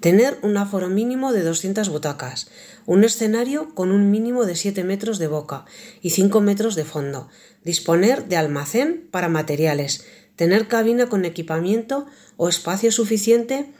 Tener 0.00 0.38
un 0.42 0.56
aforo 0.56 0.88
mínimo 0.88 1.32
de 1.32 1.42
200 1.42 1.88
butacas, 1.88 2.48
un 2.84 3.04
escenario 3.04 3.74
con 3.74 3.92
un 3.92 4.10
mínimo 4.10 4.44
de 4.44 4.56
7 4.56 4.84
metros 4.84 5.18
de 5.18 5.28
boca 5.28 5.64
y 6.02 6.10
5 6.10 6.40
metros 6.40 6.74
de 6.74 6.84
fondo, 6.84 7.28
disponer 7.64 8.26
de 8.26 8.36
almacén 8.36 9.08
para 9.10 9.28
materiales, 9.28 10.04
tener 10.34 10.68
cabina 10.68 11.08
con 11.08 11.24
equipamiento 11.24 12.06
o 12.36 12.48
espacio 12.48 12.92
suficiente 12.92 13.72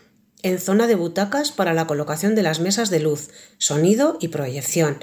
en 0.42 0.58
zona 0.58 0.86
de 0.86 0.94
butacas 0.94 1.50
para 1.50 1.74
la 1.74 1.86
colocación 1.86 2.34
de 2.34 2.42
las 2.42 2.60
mesas 2.60 2.90
de 2.90 3.00
luz, 3.00 3.30
sonido 3.58 4.18
y 4.20 4.28
proyección, 4.28 4.98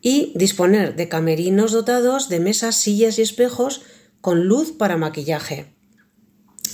y 0.00 0.32
disponer 0.34 0.96
de 0.96 1.08
camerinos 1.08 1.72
dotados 1.72 2.28
de 2.28 2.40
mesas, 2.40 2.76
sillas 2.76 3.18
y 3.18 3.22
espejos 3.22 3.82
con 4.20 4.46
luz 4.46 4.72
para 4.72 4.96
maquillaje. 4.96 5.66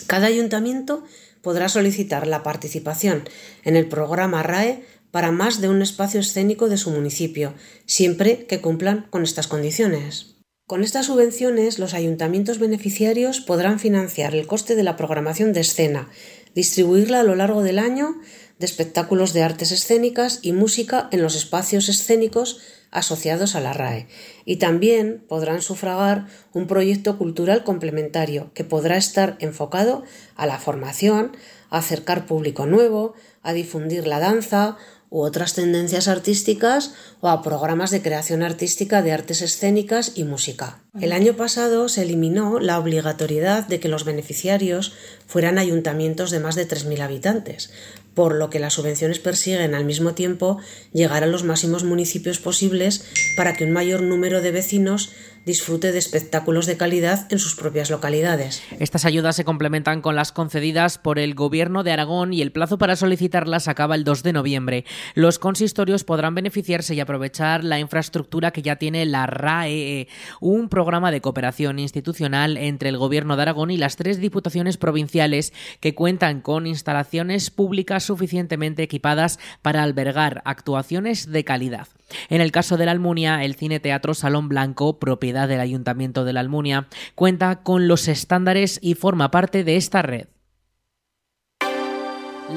Cada 0.07 0.27
ayuntamiento 0.27 1.05
podrá 1.43 1.69
solicitar 1.69 2.27
la 2.27 2.43
participación 2.43 3.25
en 3.65 3.77
el 3.77 3.89
programa 3.89 4.43
RAE 4.43 4.85
para 5.11 5.33
más 5.33 5.61
de 5.61 5.69
un 5.69 5.83
espacio 5.83 6.21
escénico 6.21 6.69
de 6.69 6.77
su 6.77 6.91
municipio, 6.91 7.55
siempre 7.87 8.47
que 8.47 8.61
cumplan 8.61 9.07
con 9.11 9.23
estas 9.23 9.49
condiciones. 9.49 10.37
Con 10.67 10.85
estas 10.85 11.07
subvenciones, 11.07 11.79
los 11.79 11.95
ayuntamientos 11.95 12.59
beneficiarios 12.59 13.41
podrán 13.41 13.79
financiar 13.79 14.35
el 14.35 14.47
coste 14.47 14.77
de 14.77 14.83
la 14.83 14.97
programación 14.97 15.55
de 15.55 15.61
escena, 15.61 16.11
distribuirla 16.55 17.21
a 17.21 17.25
lo 17.25 17.35
largo 17.35 17.63
del 17.63 17.79
año 17.79 18.17
de 18.59 18.67
espectáculos 18.67 19.33
de 19.33 19.43
artes 19.43 19.73
escénicas 19.73 20.41
y 20.43 20.53
música 20.53 21.09
en 21.13 21.23
los 21.23 21.37
espacios 21.37 21.89
escénicos 21.89 22.61
asociados 22.91 23.55
a 23.55 23.61
la 23.61 23.73
RAE. 23.73 24.09
Y 24.45 24.57
también 24.57 25.25
podrán 25.29 25.63
sufragar 25.63 26.27
un 26.53 26.67
proyecto 26.67 27.19
cultural 27.19 27.63
complementario 27.65 28.51
que 28.55 28.65
podrá 28.65 28.97
estar 28.97 29.37
enfocado 29.41 30.05
a 30.37 30.47
la 30.47 30.59
formación, 30.59 31.33
a 31.71 31.79
acercar 31.79 32.27
público 32.27 32.67
nuevo, 32.67 33.15
a 33.43 33.53
difundir 33.53 34.07
la 34.07 34.19
danza 34.19 34.77
u 35.11 35.23
otras 35.23 35.55
tendencias 35.55 36.09
artísticas 36.09 36.93
o 37.21 37.29
a 37.29 37.43
programas 37.43 37.91
de 37.91 38.03
creación 38.03 38.43
artística 38.43 39.03
de 39.03 39.13
artes 39.13 39.43
escénicas 39.43 40.13
y 40.15 40.25
música. 40.25 40.83
El 41.01 41.13
año 41.13 41.35
pasado 41.35 41.89
se 41.89 42.03
eliminó 42.03 42.59
la 42.61 42.79
obligatoriedad 42.79 43.67
de 43.67 43.81
que 43.81 43.89
los 43.89 44.05
beneficiarios 44.05 44.93
fueran 45.27 45.59
ayuntamientos 45.59 46.31
de 46.31 46.41
más 46.41 46.57
de 46.57 46.69
3.000 46.69 47.01
habitantes, 47.01 47.71
por 48.15 48.35
lo 48.35 48.51
que 48.51 48.59
las 48.59 48.75
subvenciones 48.75 49.21
persiguen 49.21 49.75
al 49.75 49.85
mismo 49.85 50.15
tiempo 50.15 50.59
llegar 50.93 51.23
a 51.23 51.29
los 51.29 51.45
máximos 51.45 51.85
municipios 51.85 52.39
posibles 52.41 53.05
para 53.37 53.55
que 53.55 53.65
un 53.65 53.71
mayor 53.71 54.03
número 54.03 54.43
de 54.43 54.51
vecinos 54.51 55.13
disfrute 55.49 55.91
de 55.91 55.99
espectáculos 55.99 56.67
de 56.67 56.77
calidad 56.77 57.27
en 57.33 57.39
sus 57.39 57.57
propias 57.57 57.91
localidades. 57.91 58.63
Estas 58.79 59.07
ayudas 59.07 59.35
se 59.35 59.45
complementan 59.45 60.03
con 60.03 60.15
las 60.15 60.31
concedidas 60.31 60.99
por 60.99 61.19
el 61.19 61.35
Gobierno 61.35 61.83
de 61.83 61.91
Aragón 61.91 62.33
y 62.33 62.43
el 62.43 62.53
plazo 62.53 62.77
para 62.79 62.95
solicitarlas 62.95 63.67
acaba 63.67 63.97
el 63.97 64.05
2 64.05 64.23
de 64.23 64.33
noviembre. 64.35 64.85
Los 65.15 65.39
consistorios 65.39 66.05
podrán 66.05 66.35
beneficiarse 66.35 66.95
y 66.95 67.01
aprovechar 67.01 67.65
la 67.65 67.81
infraestructura 67.81 68.51
que 68.51 68.63
ya 68.63 68.77
tiene 68.77 69.07
la 69.07 69.27
RAE, 69.27 70.09
un 70.41 70.69
programa 70.69 71.11
de 71.11 71.23
cooperación 71.23 71.79
institucional 71.79 72.59
entre 72.59 72.91
el 72.91 72.99
Gobierno 72.99 73.35
de 73.37 73.43
Aragón 73.43 73.71
y 73.71 73.79
las 73.79 73.97
tres 73.97 74.21
diputaciones 74.21 74.77
provinciales 74.77 75.55
que 75.81 75.95
cuentan 75.95 76.43
con 76.43 76.67
instalaciones 76.67 77.51
públicas 77.51 78.05
suficientemente 78.05 78.83
equipadas 78.83 79.39
para 79.63 79.83
albergar 79.83 80.43
actuaciones 80.45 81.33
de 81.33 81.43
calidad. 81.45 81.89
En 82.29 82.41
el 82.41 82.53
caso 82.53 82.77
de 82.77 82.87
la 82.87 82.93
Almunia, 82.93 83.45
el 83.45 83.55
Cine 83.55 83.81
Teatro 83.81 84.15
Salón 84.15 84.49
Blanco, 84.49 84.99
propiedad 84.99 85.49
del 85.49 85.61
Ayuntamiento 85.61 86.25
de 86.25 86.33
la 86.33 86.41
Almunia, 86.41 86.89
cuenta 87.15 87.63
con 87.63 87.89
los 87.89 88.09
estándares 88.09 88.79
y 88.83 88.95
forma 88.95 89.31
parte 89.31 89.65
de 89.65 89.77
esta 89.77 90.03
red. 90.03 90.29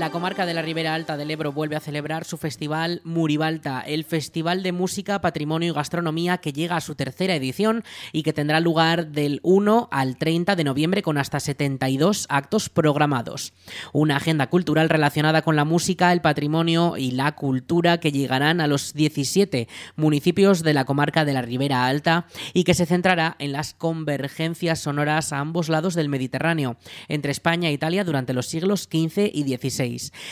La 0.01 0.09
comarca 0.09 0.47
de 0.47 0.55
la 0.55 0.63
Ribera 0.63 0.95
Alta 0.95 1.15
del 1.15 1.29
Ebro 1.29 1.51
vuelve 1.51 1.75
a 1.75 1.79
celebrar 1.79 2.25
su 2.25 2.37
festival 2.37 3.01
Muribalta, 3.03 3.81
el 3.81 4.03
festival 4.03 4.63
de 4.63 4.71
música, 4.71 5.21
patrimonio 5.21 5.69
y 5.69 5.75
gastronomía 5.75 6.39
que 6.39 6.53
llega 6.53 6.75
a 6.75 6.81
su 6.81 6.95
tercera 6.95 7.35
edición 7.35 7.83
y 8.11 8.23
que 8.23 8.33
tendrá 8.33 8.59
lugar 8.61 9.09
del 9.09 9.39
1 9.43 9.89
al 9.91 10.17
30 10.17 10.55
de 10.55 10.63
noviembre 10.63 11.03
con 11.03 11.19
hasta 11.19 11.39
72 11.39 12.25
actos 12.29 12.69
programados. 12.69 13.53
Una 13.93 14.15
agenda 14.15 14.47
cultural 14.47 14.89
relacionada 14.89 15.43
con 15.43 15.55
la 15.55 15.65
música, 15.65 16.11
el 16.11 16.21
patrimonio 16.21 16.97
y 16.97 17.11
la 17.11 17.33
cultura 17.33 17.99
que 17.99 18.11
llegarán 18.11 18.59
a 18.59 18.65
los 18.65 18.95
17 18.95 19.67
municipios 19.97 20.63
de 20.63 20.73
la 20.73 20.85
comarca 20.85 21.25
de 21.25 21.33
la 21.33 21.43
Ribera 21.43 21.85
Alta 21.85 22.25
y 22.55 22.63
que 22.63 22.73
se 22.73 22.87
centrará 22.87 23.35
en 23.37 23.51
las 23.51 23.75
convergencias 23.75 24.79
sonoras 24.79 25.31
a 25.31 25.37
ambos 25.37 25.69
lados 25.69 25.93
del 25.93 26.09
Mediterráneo, 26.09 26.77
entre 27.07 27.31
España 27.31 27.69
e 27.69 27.73
Italia 27.73 28.03
durante 28.03 28.33
los 28.33 28.47
siglos 28.47 28.89
XV 28.91 29.29
y 29.31 29.43
XVI. 29.43 29.90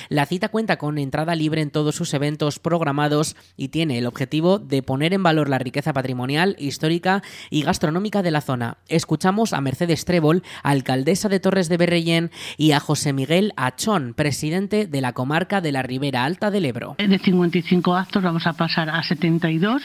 La 0.09 0.25
cita 0.25 0.49
cuenta 0.49 0.77
con 0.77 0.97
entrada 0.97 1.35
libre 1.35 1.61
en 1.61 1.71
todos 1.71 1.95
sus 1.95 2.13
eventos 2.13 2.59
programados 2.59 3.35
y 3.57 3.69
tiene 3.69 3.97
el 3.97 4.05
objetivo 4.05 4.59
de 4.59 4.83
poner 4.83 5.13
en 5.13 5.23
valor 5.23 5.49
la 5.49 5.59
riqueza 5.59 5.93
patrimonial, 5.93 6.55
histórica 6.59 7.21
y 7.49 7.63
gastronómica 7.63 8.21
de 8.21 8.31
la 8.31 8.41
zona. 8.41 8.77
Escuchamos 8.87 9.53
a 9.53 9.61
Mercedes 9.61 10.05
Trébol, 10.05 10.43
alcaldesa 10.63 11.29
de 11.29 11.39
Torres 11.39 11.69
de 11.69 11.77
Berrellén, 11.77 12.31
y 12.57 12.71
a 12.71 12.79
José 12.79 13.13
Miguel 13.13 13.53
Achón, 13.55 14.13
presidente 14.13 14.87
de 14.87 15.01
la 15.01 15.13
comarca 15.13 15.61
de 15.61 15.71
la 15.71 15.81
Ribera 15.81 16.25
Alta 16.25 16.51
del 16.51 16.65
Ebro. 16.65 16.95
De 16.97 17.19
55 17.19 17.95
actos 17.95 18.23
vamos 18.23 18.45
a 18.47 18.53
pasar 18.53 18.89
a 18.89 19.03
72 19.03 19.81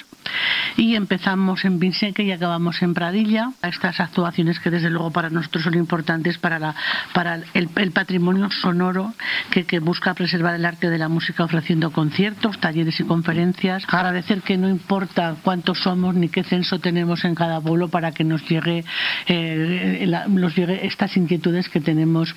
y 0.76 0.96
empezamos 0.96 1.64
en 1.64 1.78
Vinseque 1.78 2.22
y 2.22 2.32
acabamos 2.32 2.82
en 2.82 2.94
Pradilla. 2.94 3.52
Estas 3.62 4.00
actuaciones 4.00 4.58
que 4.60 4.70
desde 4.70 4.90
luego 4.90 5.10
para 5.10 5.30
nosotros 5.30 5.64
son 5.64 5.74
importantes 5.74 6.38
para, 6.38 6.58
la, 6.58 6.74
para 7.12 7.40
el, 7.54 7.68
el 7.76 7.90
patrimonio 7.92 8.50
sonoro 8.50 9.14
que, 9.50 9.63
busca 9.80 10.14
preservar 10.14 10.54
el 10.54 10.64
arte 10.64 10.90
de 10.90 10.98
la 10.98 11.08
música 11.08 11.44
ofreciendo 11.44 11.90
conciertos, 11.90 12.58
talleres 12.60 12.98
y 13.00 13.04
conferencias. 13.04 13.84
Agradecer 13.88 14.42
que 14.42 14.56
no 14.56 14.68
importa 14.68 15.36
cuántos 15.42 15.80
somos 15.80 16.14
ni 16.14 16.28
qué 16.28 16.44
censo 16.44 16.78
tenemos 16.78 17.24
en 17.24 17.34
cada 17.34 17.60
pueblo 17.60 17.88
para 17.88 18.12
que 18.12 18.24
nos 18.24 18.48
llegue, 18.48 18.84
eh, 19.26 20.06
nos 20.28 20.56
llegue 20.56 20.86
estas 20.86 21.16
inquietudes 21.16 21.68
que 21.68 21.80
tenemos 21.80 22.34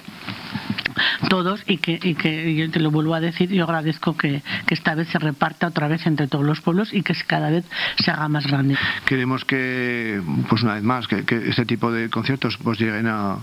todos 1.29 1.63
y 1.67 1.77
que, 1.77 1.99
y 2.01 2.15
que 2.15 2.55
yo 2.55 2.69
te 2.71 2.79
lo 2.79 2.91
vuelvo 2.91 3.15
a 3.15 3.19
decir, 3.19 3.49
yo 3.49 3.63
agradezco 3.63 4.17
que, 4.17 4.41
que, 4.65 4.73
esta 4.73 4.95
vez 4.95 5.07
se 5.09 5.19
reparta 5.19 5.67
otra 5.67 5.87
vez 5.87 6.05
entre 6.05 6.27
todos 6.27 6.45
los 6.45 6.61
pueblos 6.61 6.93
y 6.93 7.03
que 7.03 7.13
cada 7.25 7.49
vez 7.49 7.65
se 7.97 8.11
haga 8.11 8.27
más 8.27 8.45
grande. 8.47 8.77
Queremos 9.05 9.45
que, 9.45 10.21
pues 10.49 10.63
una 10.63 10.75
vez 10.75 10.83
más, 10.83 11.07
que, 11.07 11.25
que 11.25 11.49
este 11.49 11.65
tipo 11.65 11.91
de 11.91 12.09
conciertos 12.09 12.57
pues 12.57 12.79
lleguen 12.79 13.07
a, 13.07 13.37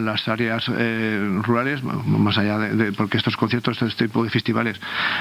las 0.00 0.28
áreas 0.28 0.64
eh, 0.76 1.40
rurales, 1.42 1.82
más 1.82 2.36
allá 2.38 2.58
de, 2.58 2.92
porque 2.92 3.16
estos 3.16 3.36
conciertos, 3.36 3.80
este 3.82 4.06
tipo 4.06 4.24
de 4.24 4.30
festivales, 4.30 4.80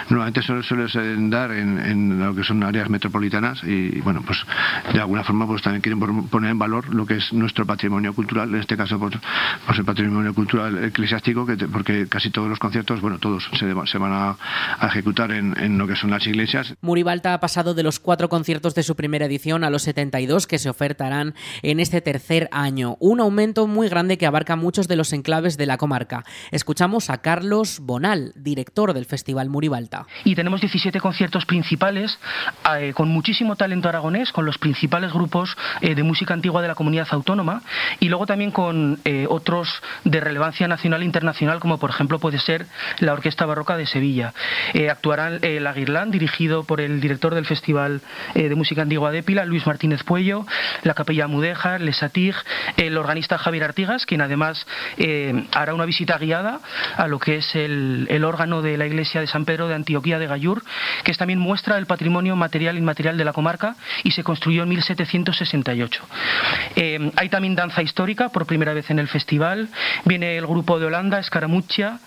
normalmente 0.10 0.42
suelen, 0.42 0.90
suelen 0.90 1.30
dar 1.30 1.52
en, 1.52 1.80
en, 1.80 2.20
lo 2.20 2.36
que 2.36 2.44
son 2.44 2.64
áreas 2.64 2.90
metropolitanas 2.90 3.64
y 3.64 4.02
bueno, 4.02 4.22
pues 4.26 4.40
de 4.92 5.00
alguna 5.00 5.24
forma 5.24 5.46
pues 5.48 5.62
también 5.62 5.82
quieren 5.82 6.00
poner 6.28 6.52
en 6.52 6.60
valor 6.60 6.94
lo 6.94 7.06
que 7.06 7.16
es 7.18 7.34
nuestro 7.34 7.66
patrimonio 7.66 8.14
cultural, 8.14 8.50
en 8.54 8.62
este 8.62 8.78
caso 8.78 9.00
pues, 9.00 9.16
pues 9.66 9.80
el 9.80 9.86
patrimonio 9.86 10.34
cultural 10.34 10.84
eclesiástico 10.84 11.46
que 11.46 11.58
porque 11.74 12.08
casi 12.08 12.30
todos 12.30 12.50
los 12.50 12.60
conciertos, 12.60 13.02
bueno, 13.02 13.20
todos 13.20 13.50
se, 13.60 13.74
se 13.86 13.98
van 13.98 14.14
a, 14.14 14.38
a 14.80 14.88
ejecutar 14.88 15.32
en, 15.32 15.58
en, 15.60 15.78
lo 15.78 15.88
que 15.88 15.96
son 15.96 16.12
las 16.12 16.26
iglesias. 16.28 16.74
Muribalta 16.82 17.34
ha 17.34 17.40
pasado 17.40 17.74
de 17.74 17.84
los 17.84 18.00
cuatro 18.00 18.30
conciertos 18.30 18.76
de 18.76 18.84
su 18.84 18.96
primera 18.96 19.26
edición 19.26 19.64
a 19.64 19.70
los 19.70 19.84
72 19.84 20.48
que 20.48 20.60
se 20.60 20.70
ofertarán 20.70 21.34
en 21.62 21.80
este 21.80 22.02
tercer 22.02 22.48
año. 22.52 22.96
Un 23.00 23.20
aumento 23.20 23.68
muy 23.68 23.90
grande 23.90 24.18
que 24.18 24.26
abarca 24.26 24.56
muchos 24.56 24.88
de 24.88 24.96
los 24.96 25.12
enclaves 25.14 25.58
de 25.58 25.66
la 25.66 25.78
comarca. 25.78 26.24
Escuchamos 26.52 27.10
a 27.10 27.18
Carlos 27.20 27.80
Bonal, 27.82 28.34
director 28.36 28.94
del 28.94 29.06
Festival 29.06 29.50
Muribalta. 29.50 30.06
Y 30.24 30.36
tenemos 30.36 30.62
17 30.62 31.00
conciertos 31.00 31.46
principales 31.46 32.18
eh, 32.78 32.94
con 32.94 33.10
muchísimo 33.10 33.56
talento 33.56 33.90
aragonés, 33.90 34.32
con 34.32 34.46
los 34.46 34.58
principales 34.58 35.12
grupos 35.12 35.56
eh, 35.82 35.96
de 35.96 36.04
música 36.04 36.34
antigua 36.34 36.62
de 36.62 36.68
la 36.68 36.76
comunidad 36.76 37.08
autónoma 37.12 37.62
y 38.00 38.10
luego 38.10 38.26
también 38.26 38.52
con 38.52 39.00
eh, 39.06 39.26
otros 39.30 39.70
de 40.04 40.20
relevancia 40.20 40.68
nacional 40.68 41.02
e 41.02 41.06
internacional 41.06 41.60
como 41.64 41.78
por 41.78 41.92
ejemplo 41.92 42.20
puede 42.20 42.40
ser 42.40 42.66
la 43.00 43.14
Orquesta 43.14 43.46
Barroca 43.46 43.78
de 43.78 43.86
Sevilla. 43.86 44.34
Eh, 44.74 44.90
actuarán 44.90 45.40
eh, 45.44 45.64
Aguirlán, 45.66 46.12
dirigido 46.12 46.66
por 46.66 46.82
el 46.82 47.00
director 47.00 47.34
del 47.34 47.46
Festival 47.46 48.02
eh, 48.36 48.50
de 48.50 48.56
Música 48.56 48.82
Antigua 48.82 49.12
de 49.12 49.24
Pila, 49.24 49.46
Luis 49.46 49.66
Martínez 49.66 50.04
Puello, 50.04 50.46
la 50.84 50.94
Capella 50.94 51.28
Mudéjar, 51.28 51.80
Lesatig, 51.80 52.36
el 52.76 52.98
organista 52.98 53.38
Javier 53.38 53.64
Artigas, 53.64 54.06
quien 54.06 54.20
además 54.20 54.68
eh, 54.98 55.48
hará 55.54 55.74
una 55.74 55.86
visita 55.86 56.18
guiada 56.18 56.60
a 56.98 57.08
lo 57.08 57.18
que 57.18 57.38
es 57.38 57.56
el, 57.56 58.08
el, 58.10 58.26
órgano 58.26 58.62
de 58.62 58.78
la 58.78 58.86
iglesia 58.86 59.22
de 59.22 59.28
San 59.28 59.46
Pedro 59.46 59.70
de 59.70 59.76
Antioquía 59.76 60.20
de 60.20 60.28
Gallur, 60.28 60.64
que 61.06 61.12
es 61.12 61.18
también 61.18 61.40
muestra 61.40 61.78
el 61.78 61.86
patrimonio 61.86 62.36
material 62.36 62.76
e 62.76 62.80
inmaterial 62.80 63.18
de 63.18 63.24
la 63.24 63.32
comarca 63.32 63.78
y 64.04 64.12
se 64.12 64.24
construyó 64.24 64.64
en 64.64 64.70
1768. 64.70 66.04
Eh, 66.76 67.12
hay 67.16 67.30
también 67.30 67.56
danza 67.56 67.82
histórica 67.82 68.30
por 68.30 68.46
primera 68.46 68.74
vez 68.74 68.90
en 68.90 69.00
el 69.00 69.08
festival. 69.08 69.70
Viene 70.04 70.38
el 70.38 70.46
grupo 70.46 70.78
de 70.78 70.88
Holanda, 70.88 71.20
Escaramuz 71.20 71.53
Mucha, 71.54 72.00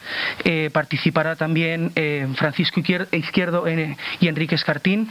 eh, 0.42 0.70
participará 0.72 1.36
también 1.36 1.92
eh, 1.94 2.26
Francisco 2.34 2.80
Izquierdo 2.80 3.68
eh, 3.68 3.96
y 4.18 4.26
Enrique 4.26 4.56
Escartín. 4.56 5.08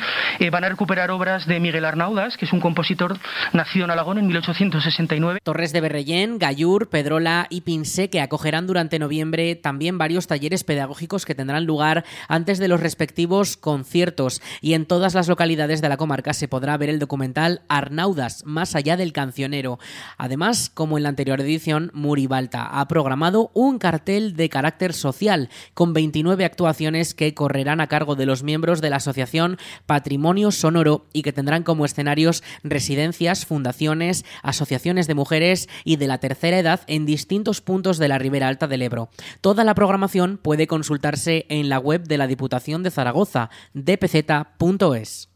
Van 0.51 0.65
a 0.65 0.69
recuperar 0.69 1.09
obras 1.09 1.45
de 1.45 1.61
Miguel 1.61 1.85
Arnaudas, 1.85 2.35
que 2.35 2.43
es 2.43 2.51
un 2.51 2.59
compositor 2.59 3.17
nacido 3.53 3.85
en 3.85 3.91
Alagón 3.91 4.17
en 4.17 4.27
1869. 4.27 5.39
Torres 5.41 5.71
de 5.71 5.79
Berrellén, 5.79 6.37
Gallur, 6.37 6.89
Pedrola 6.89 7.47
y 7.49 7.61
Pinsé, 7.61 8.09
que 8.09 8.19
acogerán 8.19 8.67
durante 8.67 8.99
noviembre 8.99 9.55
también 9.55 9.97
varios 9.97 10.27
talleres 10.27 10.65
pedagógicos 10.65 11.25
que 11.25 11.33
tendrán 11.33 11.65
lugar 11.65 12.03
antes 12.27 12.59
de 12.59 12.67
los 12.67 12.81
respectivos 12.81 13.55
conciertos. 13.55 14.41
Y 14.59 14.73
en 14.73 14.85
todas 14.85 15.13
las 15.13 15.29
localidades 15.29 15.81
de 15.81 15.87
la 15.87 15.97
comarca 15.97 16.33
se 16.33 16.49
podrá 16.49 16.75
ver 16.75 16.89
el 16.89 16.99
documental 16.99 17.61
Arnaudas, 17.69 18.43
más 18.45 18.75
allá 18.75 18.97
del 18.97 19.13
cancionero. 19.13 19.79
Además, 20.17 20.69
como 20.73 20.97
en 20.97 21.03
la 21.03 21.09
anterior 21.09 21.39
edición, 21.39 21.89
Muribalta 21.93 22.65
ha 22.65 22.87
programado 22.87 23.51
un 23.53 23.79
cartel 23.79 24.24
de 24.33 24.49
carácter 24.49 24.93
social, 24.93 25.49
con 25.73 25.93
29 25.93 26.45
actuaciones 26.45 27.13
que 27.13 27.33
correrán 27.33 27.81
a 27.81 27.87
cargo 27.87 28.15
de 28.15 28.25
los 28.25 28.43
miembros 28.43 28.81
de 28.81 28.89
la 28.89 28.97
Asociación 28.97 29.57
Patrimonio 29.85 30.51
Sonoro 30.51 31.05
y 31.13 31.21
que 31.21 31.33
tendrán 31.33 31.63
como 31.63 31.85
escenarios 31.85 32.43
residencias, 32.63 33.45
fundaciones, 33.45 34.25
asociaciones 34.41 35.07
de 35.07 35.15
mujeres 35.15 35.69
y 35.83 35.97
de 35.97 36.07
la 36.07 36.19
tercera 36.19 36.59
edad 36.59 36.81
en 36.87 37.05
distintos 37.05 37.61
puntos 37.61 37.97
de 37.97 38.07
la 38.07 38.17
Ribera 38.17 38.47
Alta 38.47 38.67
del 38.67 38.81
Ebro. 38.81 39.09
Toda 39.41 39.63
la 39.63 39.75
programación 39.75 40.39
puede 40.41 40.67
consultarse 40.67 41.45
en 41.49 41.69
la 41.69 41.79
web 41.79 42.07
de 42.07 42.17
la 42.17 42.27
Diputación 42.27 42.83
de 42.83 42.91
Zaragoza, 42.91 43.49
dpz.es. 43.73 45.34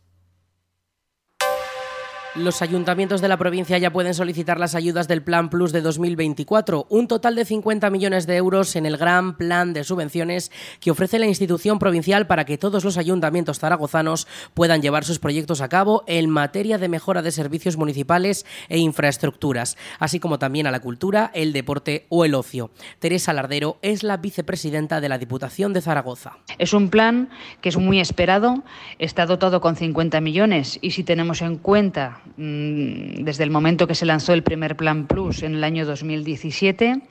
Los 2.40 2.62
ayuntamientos 2.62 3.20
de 3.20 3.28
la 3.28 3.36
provincia 3.36 3.78
ya 3.80 3.92
pueden 3.92 4.14
solicitar 4.14 4.62
las 4.62 4.74
ayudas 4.74 5.10
del 5.10 5.22
Plan 5.22 5.50
Plus 5.50 5.74
de 5.74 5.82
2024, 5.82 6.88
un 6.88 7.10
total 7.10 7.36
de 7.36 7.44
50 7.44 7.90
millones 7.90 8.28
de 8.28 8.38
euros 8.38 8.78
en 8.78 8.86
el 8.86 8.96
gran 8.96 9.36
plan 9.36 9.74
de 9.74 9.84
subvenciones 9.84 10.50
que 10.80 10.90
ofrece 10.90 11.20
la 11.20 11.26
institución 11.28 11.80
provincial 11.80 12.28
para 12.28 12.46
que 12.46 12.58
todos 12.58 12.86
los 12.86 12.98
ayuntamientos 12.98 13.60
zaragozanos 13.60 14.26
puedan 14.54 14.82
llevar 14.82 15.04
sus 15.04 15.20
proyectos 15.20 15.60
a 15.60 15.68
cabo 15.68 16.06
en 16.08 16.30
materia 16.30 16.78
de 16.78 16.88
mejora 16.88 17.22
de 17.22 17.34
servicios 17.34 17.76
municipales 17.76 18.46
e 18.70 18.78
infraestructuras, 18.78 19.76
así 20.00 20.22
como 20.22 20.40
también 20.40 20.66
a 20.66 20.72
la 20.72 20.80
cultura, 20.80 21.32
el 21.34 21.52
deporte 21.52 22.06
o 22.08 22.24
el 22.24 22.36
ocio. 22.36 22.72
Teresa 23.00 23.34
Lardero 23.34 23.80
es 23.82 24.02
la 24.02 24.16
vicepresidenta 24.16 25.02
de 25.02 25.10
la 25.10 25.18
Diputación 25.18 25.74
de 25.74 25.82
Zaragoza. 25.82 26.38
Es 26.58 26.72
un 26.72 26.90
plan 26.90 27.28
que 27.60 27.68
es 27.68 27.76
muy 27.76 28.00
esperado, 28.00 28.64
está 28.98 29.26
dotado 29.26 29.60
con 29.60 29.76
50 29.76 30.22
millones 30.22 30.80
y 30.82 30.92
si 30.92 31.04
tenemos 31.04 31.42
en 31.42 31.58
cuenta 31.58 32.22
desde 32.38 33.44
el 33.44 33.52
momento 33.52 33.88
que 33.88 33.96
se 33.96 34.06
lanzó 34.06 34.34
el 34.34 34.44
primer 34.44 34.76
Plan 34.76 35.08
Plus 35.08 35.44
en 35.44 35.56
el 35.56 35.64
año 35.64 35.86
2017. 35.86 37.02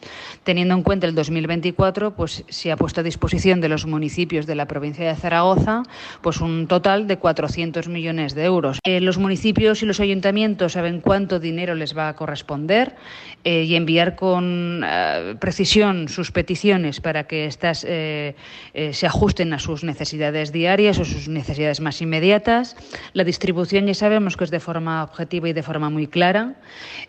Teniendo 0.45 0.75
en 0.75 0.83
cuenta 0.83 1.07
el 1.07 1.15
2024, 1.15 2.15
pues 2.15 2.45
se 2.49 2.73
ha 2.73 2.77
puesto 2.77 3.01
a 3.01 3.05
disposición 3.05 3.61
de 3.61 3.69
los 3.69 3.87
municipios 3.87 4.47
de 4.47 4.55
la 4.55 4.67
provincia 4.67 5.07
de 5.07 5.15
Zaragoza 5.15 5.83
pues 6.23 6.41
un 6.41 6.67
total 6.67 7.07
de 7.07 7.19
400 7.19 7.89
millones 7.89 8.35
de 8.35 8.45
euros. 8.45 8.79
Eh, 8.85 9.01
los 9.01 9.19
municipios 9.19 9.83
y 9.83 9.87
los 9.87 10.01
ayuntamientos 10.01 10.73
saben 10.73 11.01
cuánto 11.01 11.41
dinero 11.41 11.75
les 11.75 11.97
va 11.97 12.09
a 12.09 12.17
corresponder 12.17 12.97
eh, 13.45 13.65
y 13.65 13.75
enviar 13.75 14.17
con 14.17 14.83
eh, 14.85 15.35
precisión 15.39 16.09
sus 16.09 16.33
peticiones 16.33 17.01
para 17.01 17.25
que 17.25 17.47
éstas 17.47 17.79
se 17.81 19.07
ajusten 19.07 19.53
a 19.53 19.59
sus 19.59 19.85
necesidades 19.85 20.53
diarias 20.53 20.99
o 20.99 21.05
sus 21.05 21.29
necesidades 21.29 21.81
más 21.81 22.01
inmediatas. 22.03 22.77
La 23.13 23.25
distribución 23.25 23.87
ya 23.87 23.95
sabemos 23.95 24.37
que 24.37 24.45
es 24.45 24.51
de 24.51 24.61
forma 24.61 24.98
objetiva 25.03 25.49
y 25.49 25.53
de 25.53 25.63
forma 25.63 25.91
muy 25.91 26.07
clara. 26.07 26.55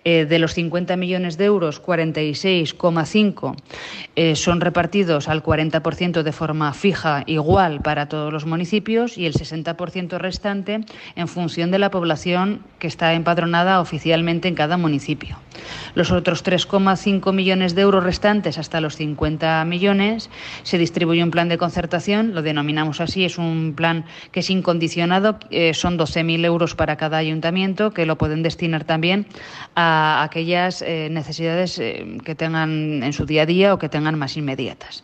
Eh, 0.03 0.25
de 0.25 0.39
los 0.39 0.53
50 0.53 0.95
millones 0.95 1.37
de 1.37 1.45
euros, 1.45 1.83
46,5 1.83 3.55
eh, 4.15 4.35
son 4.35 4.61
repartidos 4.61 5.27
al 5.27 5.43
40% 5.43 6.23
de 6.23 6.31
forma 6.31 6.73
fija 6.73 7.23
igual 7.25 7.81
para 7.81 8.07
todos 8.07 8.31
los 8.31 8.45
municipios 8.45 9.17
y 9.17 9.25
el 9.25 9.33
60% 9.33 10.17
restante 10.17 10.81
en 11.15 11.27
función 11.27 11.71
de 11.71 11.79
la 11.79 11.91
población 11.91 12.61
que 12.79 12.87
está 12.87 13.13
empadronada 13.13 13.81
oficialmente 13.81 14.47
en 14.47 14.55
cada 14.55 14.77
municipio. 14.77 15.37
Los 15.95 16.11
otros 16.11 16.45
3,5 16.45 17.33
millones 17.33 17.75
de 17.75 17.81
euros 17.81 18.03
restantes 18.03 18.57
hasta 18.57 18.81
los 18.81 18.95
50 18.95 19.65
millones 19.65 20.29
se 20.63 20.77
distribuye 20.77 21.23
un 21.23 21.31
plan 21.31 21.49
de 21.49 21.57
concertación, 21.57 22.33
lo 22.33 22.41
denominamos 22.41 23.01
así, 23.01 23.25
es 23.25 23.37
un 23.37 23.73
plan 23.75 24.05
que 24.31 24.41
es 24.41 24.49
incondicionado, 24.49 25.39
eh, 25.51 25.73
son 25.73 25.97
12.000 25.97 26.45
euros 26.45 26.75
para 26.75 26.95
cada 26.95 27.17
ayuntamiento 27.17 27.78
que 27.91 28.05
lo 28.05 28.17
pueden 28.17 28.43
destinar 28.43 28.83
también 28.83 29.25
a 29.75 30.23
aquellas 30.23 30.81
eh, 30.81 31.07
necesidades 31.09 31.79
eh, 31.79 32.17
que 32.25 32.35
tengan 32.35 33.01
en 33.03 33.13
su 33.13 33.25
día 33.25 33.43
a 33.43 33.45
día 33.45 33.73
o 33.73 33.79
que 33.79 33.87
tengan 33.87 34.19
más 34.19 34.35
inmediatas. 34.35 35.03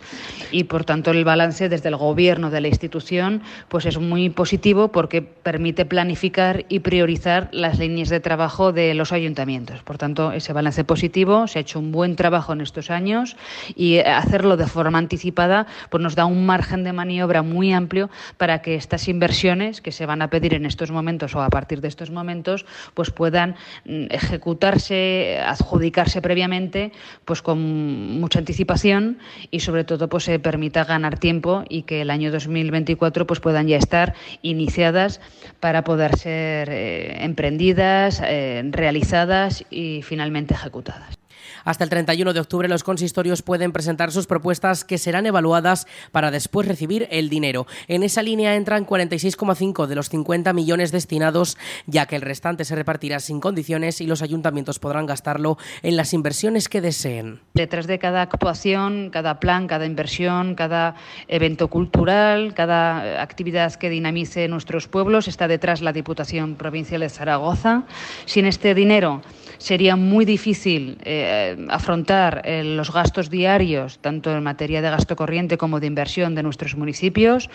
Y 0.51 0.65
por 0.65 0.83
tanto 0.83 1.11
el 1.11 1.23
balance 1.23 1.69
desde 1.69 1.89
el 1.89 1.95
gobierno 1.95 2.49
de 2.49 2.61
la 2.61 2.67
institución 2.67 3.41
pues 3.69 3.85
es 3.85 3.97
muy 3.97 4.29
positivo 4.29 4.89
porque 4.89 5.21
permite 5.21 5.85
planificar 5.85 6.65
y 6.67 6.79
priorizar 6.79 7.49
las 7.51 7.79
líneas 7.79 8.09
de 8.09 8.19
trabajo 8.19 8.73
de 8.73 8.93
los 8.93 9.11
ayuntamientos. 9.11 9.81
Por 9.83 9.97
tanto, 9.97 10.31
ese 10.31 10.53
balance 10.53 10.83
positivo 10.83 11.47
se 11.47 11.59
ha 11.59 11.61
hecho 11.61 11.79
un 11.79 11.91
buen 11.91 12.15
trabajo 12.15 12.53
en 12.53 12.61
estos 12.61 12.91
años 12.91 13.37
y 13.75 13.99
hacerlo 13.99 14.57
de 14.57 14.67
forma 14.67 14.97
anticipada 14.97 15.67
pues 15.89 16.03
nos 16.03 16.15
da 16.15 16.25
un 16.25 16.45
margen 16.45 16.83
de 16.83 16.93
maniobra 16.93 17.41
muy 17.41 17.73
amplio 17.73 18.09
para 18.37 18.61
que 18.61 18.75
estas 18.75 19.07
inversiones 19.07 19.81
que 19.81 19.91
se 19.91 20.05
van 20.05 20.21
a 20.21 20.29
pedir 20.29 20.53
en 20.53 20.65
estos 20.65 20.91
momentos 20.91 21.35
o 21.35 21.41
a 21.41 21.49
partir 21.49 21.81
de 21.81 21.87
estos 21.87 22.11
momentos 22.11 22.64
pues 22.93 23.11
puedan 23.11 23.55
mm, 23.85 24.05
ejecutarse, 24.09 25.39
adjudicarse 25.45 26.21
previamente, 26.21 26.91
pues 27.25 27.41
con 27.41 28.19
mucha 28.19 28.39
anticipación 28.39 29.19
y 29.51 29.59
sobre 29.61 29.83
todo 29.83 30.09
pues 30.09 30.25
se 30.25 30.39
permita 30.39 30.83
ganar 30.85 31.17
tiempo 31.19 31.63
y 31.69 31.83
que 31.83 32.01
el 32.01 32.09
año 32.09 32.31
2024 32.31 33.27
pues 33.27 33.39
puedan 33.39 33.67
ya 33.67 33.77
estar 33.77 34.15
iniciadas 34.41 35.21
para 35.59 35.83
poder 35.83 36.17
ser 36.17 36.69
eh, 36.69 37.23
emprendidas, 37.23 38.21
eh, 38.23 38.63
realizadas 38.71 39.65
y 39.69 40.01
finalmente 40.03 40.53
ejecutadas. 40.53 41.24
Hasta 41.65 41.83
el 41.83 41.89
31 41.89 42.31
de 42.33 42.39
octubre 42.39 42.69
los 42.69 42.83
consistorios 42.83 43.41
pueden 43.41 43.71
presentar 43.71 44.11
sus 44.11 44.27
propuestas 44.27 44.85
que 44.85 44.99
serán 44.99 45.25
evaluadas 45.25 45.87
para 46.11 46.31
después 46.31 46.67
recibir 46.67 47.07
el 47.11 47.27
dinero. 47.27 47.65
En 47.87 48.03
esa 48.03 48.21
línea 48.21 48.55
entran 48.55 48.85
46,5 48.85 49.87
de 49.87 49.95
los 49.95 50.09
50 50.09 50.53
millones 50.53 50.91
destinados, 50.91 51.57
ya 51.87 52.05
que 52.05 52.15
el 52.15 52.21
restante 52.21 52.65
se 52.65 52.75
repartirá 52.75 53.19
sin 53.19 53.39
condiciones 53.39 53.99
y 53.99 54.05
los 54.05 54.21
ayuntamientos 54.21 54.77
podrán 54.77 55.07
gastarlo 55.07 55.57
en 55.81 55.97
las 55.97 56.13
inversiones 56.13 56.69
que 56.69 56.81
deseen. 56.81 57.41
Detrás 57.55 57.87
de 57.87 57.97
cada 57.97 58.21
actuación, 58.21 59.09
cada 59.11 59.39
plan, 59.39 59.67
cada 59.67 59.87
inversión, 59.87 60.53
cada 60.53 60.95
evento 61.27 61.67
cultural, 61.67 62.53
cada 62.53 63.23
actividad 63.23 63.73
que 63.73 63.89
dinamice 63.89 64.47
nuestros 64.47 64.87
pueblos, 64.87 65.27
está 65.27 65.47
detrás 65.47 65.81
la 65.81 65.93
Diputación 65.93 66.55
Provincial 66.55 67.01
de 67.01 67.09
Zaragoza. 67.09 67.85
Sin 68.25 68.45
este 68.45 68.75
dinero 68.75 69.21
sería 69.57 69.95
muy 69.95 70.25
difícil 70.25 70.97
eh, 71.03 71.54
afrontar 71.69 72.41
eh, 72.45 72.63
los 72.63 72.91
gastos 72.91 73.29
diarios, 73.29 73.99
tanto 73.99 74.31
en 74.35 74.43
materia 74.43 74.81
de 74.81 74.89
gasto 74.89 75.15
corriente 75.15 75.57
como 75.57 75.79
de 75.79 75.87
inversión 75.87 76.35
de 76.35 76.43
nuestros 76.43 76.75
municipios. 76.75 77.49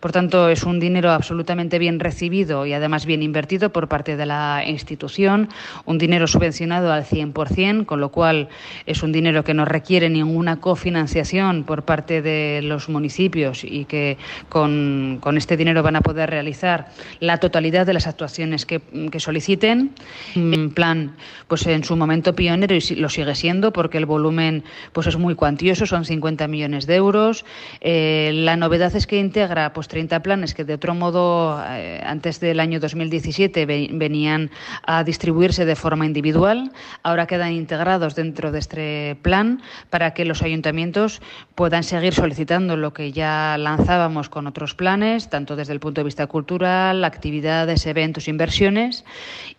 Por 0.00 0.12
tanto, 0.12 0.48
es 0.48 0.64
un 0.64 0.80
dinero 0.80 1.10
absolutamente 1.10 1.78
bien 1.78 2.00
recibido 2.00 2.66
y 2.66 2.72
además 2.72 3.06
bien 3.06 3.22
invertido 3.22 3.70
por 3.70 3.88
parte 3.88 4.16
de 4.16 4.26
la 4.26 4.62
institución, 4.66 5.48
un 5.86 5.98
dinero 5.98 6.26
subvencionado 6.26 6.92
al 6.92 7.04
100%, 7.04 7.86
con 7.86 8.00
lo 8.00 8.10
cual 8.10 8.48
es 8.86 9.02
un 9.02 9.12
dinero 9.12 9.44
que 9.44 9.54
no 9.54 9.64
requiere 9.64 10.10
ninguna 10.10 10.60
cofinanciación 10.60 11.64
por 11.64 11.84
parte 11.84 12.22
de 12.22 12.60
los 12.62 12.88
municipios 12.88 13.64
y 13.64 13.84
que 13.84 14.18
con, 14.48 15.20
este 15.36 15.56
dinero 15.56 15.82
van 15.82 15.96
a 15.96 16.00
poder 16.00 16.30
realizar 16.30 16.88
la 17.20 17.38
totalidad 17.38 17.86
de 17.86 17.94
las 17.94 18.06
actuaciones 18.06 18.66
que, 18.66 18.80
que 19.10 19.20
soliciten. 19.20 19.92
En 20.34 20.70
plan, 20.70 21.16
pues 21.48 21.66
en 21.66 21.84
su 21.84 21.96
momento 21.96 22.34
pionero 22.34 22.74
y 22.74 22.80
lo 22.96 23.08
sigue 23.08 23.34
siendo 23.34 23.43
porque 23.72 23.98
el 23.98 24.06
volumen 24.06 24.64
pues 24.92 25.06
es 25.06 25.18
muy 25.18 25.34
cuantioso, 25.34 25.84
son 25.84 26.06
50 26.06 26.48
millones 26.48 26.86
de 26.86 26.94
euros. 26.94 27.44
Eh, 27.82 28.30
la 28.32 28.56
novedad 28.56 28.96
es 28.96 29.06
que 29.06 29.18
integra 29.18 29.74
pues 29.74 29.86
30 29.88 30.22
planes 30.22 30.54
que 30.54 30.64
de 30.64 30.72
otro 30.72 30.94
modo 30.94 31.62
eh, 31.68 32.00
antes 32.06 32.40
del 32.40 32.58
año 32.58 32.80
2017 32.80 33.66
venían 33.66 34.50
a 34.86 35.04
distribuirse 35.04 35.66
de 35.66 35.76
forma 35.76 36.06
individual, 36.06 36.72
ahora 37.02 37.26
quedan 37.26 37.52
integrados 37.52 38.14
dentro 38.14 38.50
de 38.50 38.58
este 38.60 39.16
plan 39.20 39.60
para 39.90 40.14
que 40.14 40.24
los 40.24 40.40
ayuntamientos 40.42 41.20
puedan 41.54 41.82
seguir 41.82 42.14
solicitando 42.14 42.78
lo 42.78 42.94
que 42.94 43.12
ya 43.12 43.58
lanzábamos 43.58 44.30
con 44.30 44.46
otros 44.46 44.74
planes, 44.74 45.28
tanto 45.28 45.54
desde 45.54 45.74
el 45.74 45.80
punto 45.80 46.00
de 46.00 46.06
vista 46.06 46.26
cultural, 46.26 47.04
actividades, 47.04 47.84
eventos, 47.84 48.26
inversiones 48.26 49.04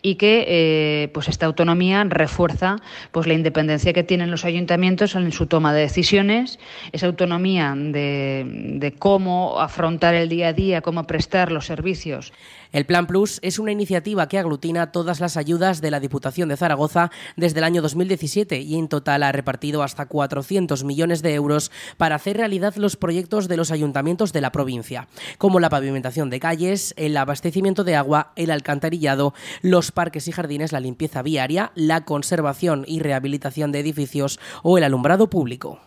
y 0.02 0.16
que 0.16 0.44
eh, 0.48 1.08
pues 1.14 1.28
esta 1.28 1.46
autonomía 1.46 2.04
refuerza 2.08 2.78
pues 3.12 3.28
la 3.28 3.34
independencia 3.34 3.75
que 3.84 4.02
tienen 4.02 4.30
los 4.30 4.44
ayuntamientos 4.44 5.14
en 5.14 5.30
su 5.32 5.46
toma 5.46 5.72
de 5.72 5.80
decisiones, 5.80 6.58
esa 6.92 7.06
autonomía 7.06 7.74
de, 7.76 8.44
de 8.78 8.92
cómo 8.92 9.60
afrontar 9.60 10.14
el 10.14 10.28
día 10.28 10.48
a 10.48 10.52
día, 10.52 10.80
cómo 10.80 11.04
prestar 11.04 11.52
los 11.52 11.66
servicios. 11.66 12.32
El 12.72 12.84
Plan 12.84 13.06
Plus 13.06 13.38
es 13.42 13.58
una 13.58 13.72
iniciativa 13.72 14.28
que 14.28 14.38
aglutina 14.38 14.92
todas 14.92 15.20
las 15.20 15.38
ayudas 15.38 15.80
de 15.80 15.90
la 15.90 15.98
Diputación 15.98 16.48
de 16.48 16.58
Zaragoza 16.58 17.10
desde 17.36 17.60
el 17.60 17.64
año 17.64 17.80
2017 17.80 18.60
y 18.60 18.78
en 18.78 18.88
total 18.88 19.22
ha 19.22 19.32
repartido 19.32 19.82
hasta 19.82 20.04
400 20.04 20.84
millones 20.84 21.22
de 21.22 21.32
euros 21.32 21.70
para 21.96 22.16
hacer 22.16 22.36
realidad 22.36 22.74
los 22.76 22.96
proyectos 22.96 23.48
de 23.48 23.56
los 23.56 23.70
ayuntamientos 23.70 24.34
de 24.34 24.40
la 24.40 24.52
provincia, 24.52 25.08
como 25.38 25.58
la 25.58 25.70
pavimentación 25.70 26.28
de 26.28 26.38
calles, 26.38 26.92
el 26.98 27.16
abastecimiento 27.16 27.82
de 27.82 27.96
agua, 27.96 28.32
el 28.36 28.50
alcantarillado, 28.50 29.32
los 29.62 29.90
parques 29.90 30.28
y 30.28 30.32
jardines, 30.32 30.72
la 30.72 30.80
limpieza 30.80 31.22
viaria, 31.22 31.72
la 31.74 32.04
conservación 32.04 32.84
y 32.86 33.00
rehabilitación 33.00 33.55
de 33.56 33.80
edificios 33.80 34.38
o 34.62 34.76
el 34.76 34.84
alumbrado 34.84 35.30
público. 35.30 35.80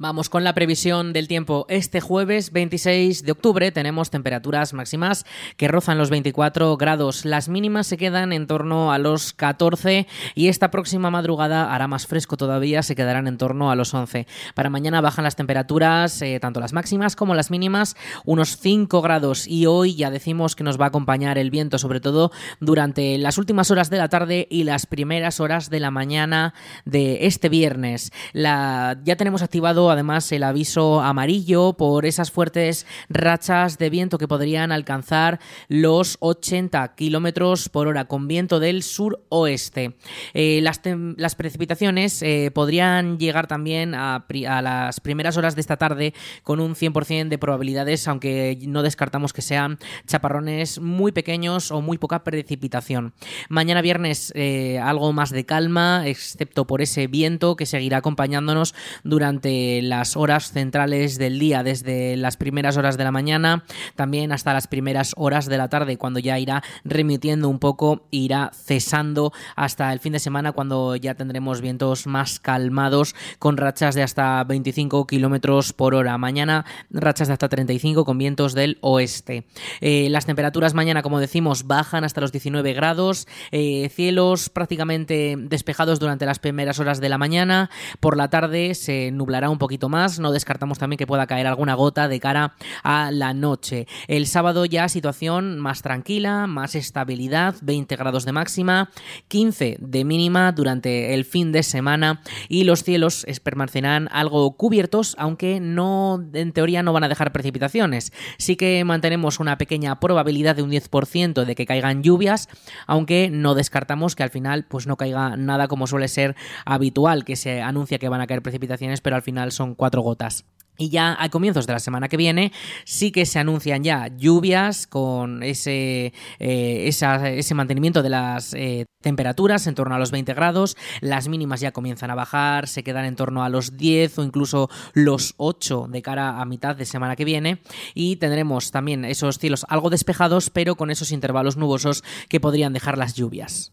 Vamos 0.00 0.28
con 0.28 0.44
la 0.44 0.54
previsión 0.54 1.12
del 1.12 1.26
tiempo. 1.26 1.66
Este 1.68 2.00
jueves 2.00 2.52
26 2.52 3.24
de 3.24 3.32
octubre 3.32 3.72
tenemos 3.72 4.10
temperaturas 4.10 4.72
máximas 4.72 5.26
que 5.56 5.66
rozan 5.66 5.98
los 5.98 6.08
24 6.08 6.76
grados. 6.76 7.24
Las 7.24 7.48
mínimas 7.48 7.88
se 7.88 7.96
quedan 7.96 8.32
en 8.32 8.46
torno 8.46 8.92
a 8.92 8.98
los 8.98 9.32
14 9.32 10.06
y 10.36 10.46
esta 10.46 10.70
próxima 10.70 11.10
madrugada 11.10 11.74
hará 11.74 11.88
más 11.88 12.06
fresco 12.06 12.36
todavía, 12.36 12.84
se 12.84 12.94
quedarán 12.94 13.26
en 13.26 13.38
torno 13.38 13.72
a 13.72 13.74
los 13.74 13.92
11. 13.92 14.28
Para 14.54 14.70
mañana 14.70 15.00
bajan 15.00 15.24
las 15.24 15.34
temperaturas, 15.34 16.22
eh, 16.22 16.38
tanto 16.38 16.60
las 16.60 16.72
máximas 16.72 17.16
como 17.16 17.34
las 17.34 17.50
mínimas, 17.50 17.96
unos 18.24 18.56
5 18.56 19.02
grados 19.02 19.48
y 19.48 19.66
hoy 19.66 19.96
ya 19.96 20.12
decimos 20.12 20.54
que 20.54 20.62
nos 20.62 20.80
va 20.80 20.84
a 20.84 20.88
acompañar 20.88 21.38
el 21.38 21.50
viento, 21.50 21.76
sobre 21.76 21.98
todo 21.98 22.30
durante 22.60 23.18
las 23.18 23.36
últimas 23.36 23.72
horas 23.72 23.90
de 23.90 23.98
la 23.98 24.08
tarde 24.08 24.46
y 24.48 24.62
las 24.62 24.86
primeras 24.86 25.40
horas 25.40 25.70
de 25.70 25.80
la 25.80 25.90
mañana 25.90 26.54
de 26.84 27.26
este 27.26 27.48
viernes. 27.48 28.12
Ya 28.32 29.16
tenemos 29.16 29.42
activado 29.42 29.87
además 29.90 30.30
el 30.32 30.42
aviso 30.42 31.00
amarillo 31.00 31.74
por 31.74 32.06
esas 32.06 32.30
fuertes 32.30 32.86
rachas 33.08 33.78
de 33.78 33.90
viento 33.90 34.18
que 34.18 34.28
podrían 34.28 34.72
alcanzar 34.72 35.40
los 35.68 36.16
80 36.20 36.94
kilómetros 36.94 37.68
por 37.68 37.88
hora 37.88 38.06
con 38.06 38.28
viento 38.28 38.60
del 38.60 38.82
suroeste. 38.82 39.96
Eh, 40.34 40.60
las, 40.62 40.80
las, 41.16 41.34
precipitaciones 41.34 42.22
eh, 42.22 42.50
podrían 42.52 43.18
llegar 43.18 43.46
también 43.46 43.94
a, 43.94 44.24
las 44.62 45.00
primeras 45.00 45.36
horas 45.36 45.54
de 45.54 45.60
esta 45.60 45.76
tarde 45.76 46.14
con 46.42 46.60
un 46.60 46.74
100% 46.74 47.28
de 47.28 47.38
probabilidades, 47.38 48.08
aunque 48.08 48.58
no 48.66 48.82
descartamos 48.82 49.32
que 49.32 49.42
sean 49.42 49.78
chaparrones 50.06 50.80
muy 50.80 51.12
pequeños 51.12 51.70
o 51.70 51.80
muy 51.80 51.98
poca 51.98 52.24
precipitación. 52.24 53.12
Mañana 53.48 53.82
viernes 53.82 54.32
eh, 54.34 54.78
algo 54.78 55.12
más 55.12 55.30
de 55.30 55.44
calma, 55.44 56.06
excepto 56.06 56.66
por 56.66 56.82
ese 56.82 57.06
viento 57.06 57.56
que 57.56 57.66
seguirá 57.66 57.98
acompañándonos 57.98 58.74
durante 59.04 59.77
las 59.82 60.16
horas 60.16 60.52
centrales 60.52 61.18
del 61.18 61.38
día, 61.38 61.62
desde 61.62 62.16
las 62.16 62.36
primeras 62.36 62.76
horas 62.76 62.96
de 62.96 63.04
la 63.04 63.12
mañana, 63.12 63.64
también 63.96 64.32
hasta 64.32 64.52
las 64.52 64.66
primeras 64.66 65.12
horas 65.16 65.46
de 65.46 65.58
la 65.58 65.68
tarde, 65.68 65.96
cuando 65.96 66.18
ya 66.18 66.38
irá 66.38 66.62
remitiendo 66.84 67.48
un 67.48 67.58
poco, 67.58 68.06
irá 68.10 68.50
cesando 68.54 69.32
hasta 69.56 69.92
el 69.92 70.00
fin 70.00 70.12
de 70.12 70.18
semana, 70.18 70.52
cuando 70.52 70.96
ya 70.96 71.14
tendremos 71.14 71.60
vientos 71.60 72.06
más 72.06 72.40
calmados, 72.40 73.14
con 73.38 73.56
rachas 73.56 73.94
de 73.94 74.02
hasta 74.02 74.42
25 74.44 75.06
kilómetros 75.06 75.72
por 75.72 75.94
hora. 75.94 76.18
Mañana, 76.18 76.64
rachas 76.90 77.28
de 77.28 77.34
hasta 77.34 77.48
35 77.48 78.04
con 78.04 78.18
vientos 78.18 78.54
del 78.54 78.78
oeste. 78.80 79.46
Eh, 79.80 80.08
las 80.10 80.26
temperaturas 80.26 80.74
mañana, 80.74 81.02
como 81.02 81.20
decimos, 81.20 81.66
bajan 81.66 82.04
hasta 82.04 82.20
los 82.20 82.32
19 82.32 82.72
grados, 82.72 83.26
eh, 83.50 83.88
cielos 83.94 84.48
prácticamente 84.48 85.36
despejados 85.38 85.98
durante 86.00 86.26
las 86.26 86.38
primeras 86.38 86.78
horas 86.78 87.00
de 87.00 87.08
la 87.08 87.18
mañana, 87.18 87.70
por 88.00 88.16
la 88.16 88.28
tarde 88.30 88.74
se 88.74 89.10
nublará 89.10 89.50
un 89.50 89.58
poco 89.58 89.67
poquito 89.68 89.90
más. 89.90 90.18
No 90.18 90.32
descartamos 90.32 90.78
también 90.78 90.96
que 90.96 91.06
pueda 91.06 91.26
caer 91.26 91.46
alguna 91.46 91.74
gota 91.74 92.08
de 92.08 92.20
cara 92.20 92.54
a 92.82 93.10
la 93.10 93.34
noche. 93.34 93.86
El 94.06 94.26
sábado 94.26 94.64
ya 94.64 94.88
situación 94.88 95.58
más 95.58 95.82
tranquila, 95.82 96.46
más 96.46 96.74
estabilidad, 96.74 97.54
20 97.60 97.94
grados 97.96 98.24
de 98.24 98.32
máxima, 98.32 98.88
15 99.28 99.76
de 99.78 100.04
mínima 100.06 100.52
durante 100.52 101.12
el 101.12 101.26
fin 101.26 101.52
de 101.52 101.62
semana 101.62 102.22
y 102.48 102.64
los 102.64 102.82
cielos 102.82 103.26
permanecerán 103.42 104.08
algo 104.10 104.56
cubiertos, 104.56 105.14
aunque 105.18 105.60
no 105.60 106.24
en 106.32 106.52
teoría 106.52 106.82
no 106.82 106.94
van 106.94 107.04
a 107.04 107.08
dejar 107.10 107.30
precipitaciones. 107.32 108.14
Sí 108.38 108.56
que 108.56 108.82
mantenemos 108.84 109.38
una 109.38 109.58
pequeña 109.58 110.00
probabilidad 110.00 110.56
de 110.56 110.62
un 110.62 110.70
10% 110.70 111.44
de 111.44 111.54
que 111.54 111.66
caigan 111.66 112.02
lluvias, 112.02 112.48
aunque 112.86 113.28
no 113.30 113.54
descartamos 113.54 114.16
que 114.16 114.22
al 114.22 114.30
final 114.30 114.64
pues 114.64 114.86
no 114.86 114.96
caiga 114.96 115.36
nada 115.36 115.68
como 115.68 115.86
suele 115.86 116.08
ser 116.08 116.36
habitual, 116.64 117.26
que 117.26 117.36
se 117.36 117.60
anuncia 117.60 117.98
que 117.98 118.08
van 118.08 118.22
a 118.22 118.26
caer 118.26 118.40
precipitaciones, 118.40 119.02
pero 119.02 119.16
al 119.16 119.22
final 119.22 119.52
son 119.58 119.74
cuatro 119.74 120.00
gotas. 120.00 120.44
Y 120.80 120.90
ya 120.90 121.16
a 121.20 121.28
comienzos 121.28 121.66
de 121.66 121.72
la 121.72 121.80
semana 121.80 122.08
que 122.08 122.16
viene 122.16 122.52
sí 122.84 123.10
que 123.10 123.26
se 123.26 123.40
anuncian 123.40 123.82
ya 123.82 124.06
lluvias 124.16 124.86
con 124.86 125.42
ese, 125.42 126.12
eh, 126.38 126.88
ese 126.88 127.54
mantenimiento 127.54 128.00
de 128.00 128.10
las 128.10 128.54
eh, 128.54 128.86
temperaturas 129.02 129.66
en 129.66 129.74
torno 129.74 129.96
a 129.96 129.98
los 129.98 130.12
20 130.12 130.32
grados. 130.34 130.76
Las 131.00 131.26
mínimas 131.26 131.60
ya 131.60 131.72
comienzan 131.72 132.12
a 132.12 132.14
bajar, 132.14 132.68
se 132.68 132.84
quedan 132.84 133.06
en 133.06 133.16
torno 133.16 133.42
a 133.42 133.48
los 133.48 133.76
10 133.76 134.20
o 134.20 134.22
incluso 134.22 134.70
los 134.92 135.34
8 135.38 135.88
de 135.90 136.00
cara 136.00 136.40
a 136.40 136.44
mitad 136.44 136.76
de 136.76 136.84
semana 136.84 137.16
que 137.16 137.24
viene. 137.24 137.58
Y 137.92 138.16
tendremos 138.16 138.70
también 138.70 139.04
esos 139.04 139.38
cielos 139.38 139.66
algo 139.68 139.90
despejados, 139.90 140.48
pero 140.48 140.76
con 140.76 140.92
esos 140.92 141.10
intervalos 141.10 141.56
nubosos 141.56 142.04
que 142.28 142.38
podrían 142.38 142.72
dejar 142.72 142.96
las 142.96 143.14
lluvias. 143.14 143.72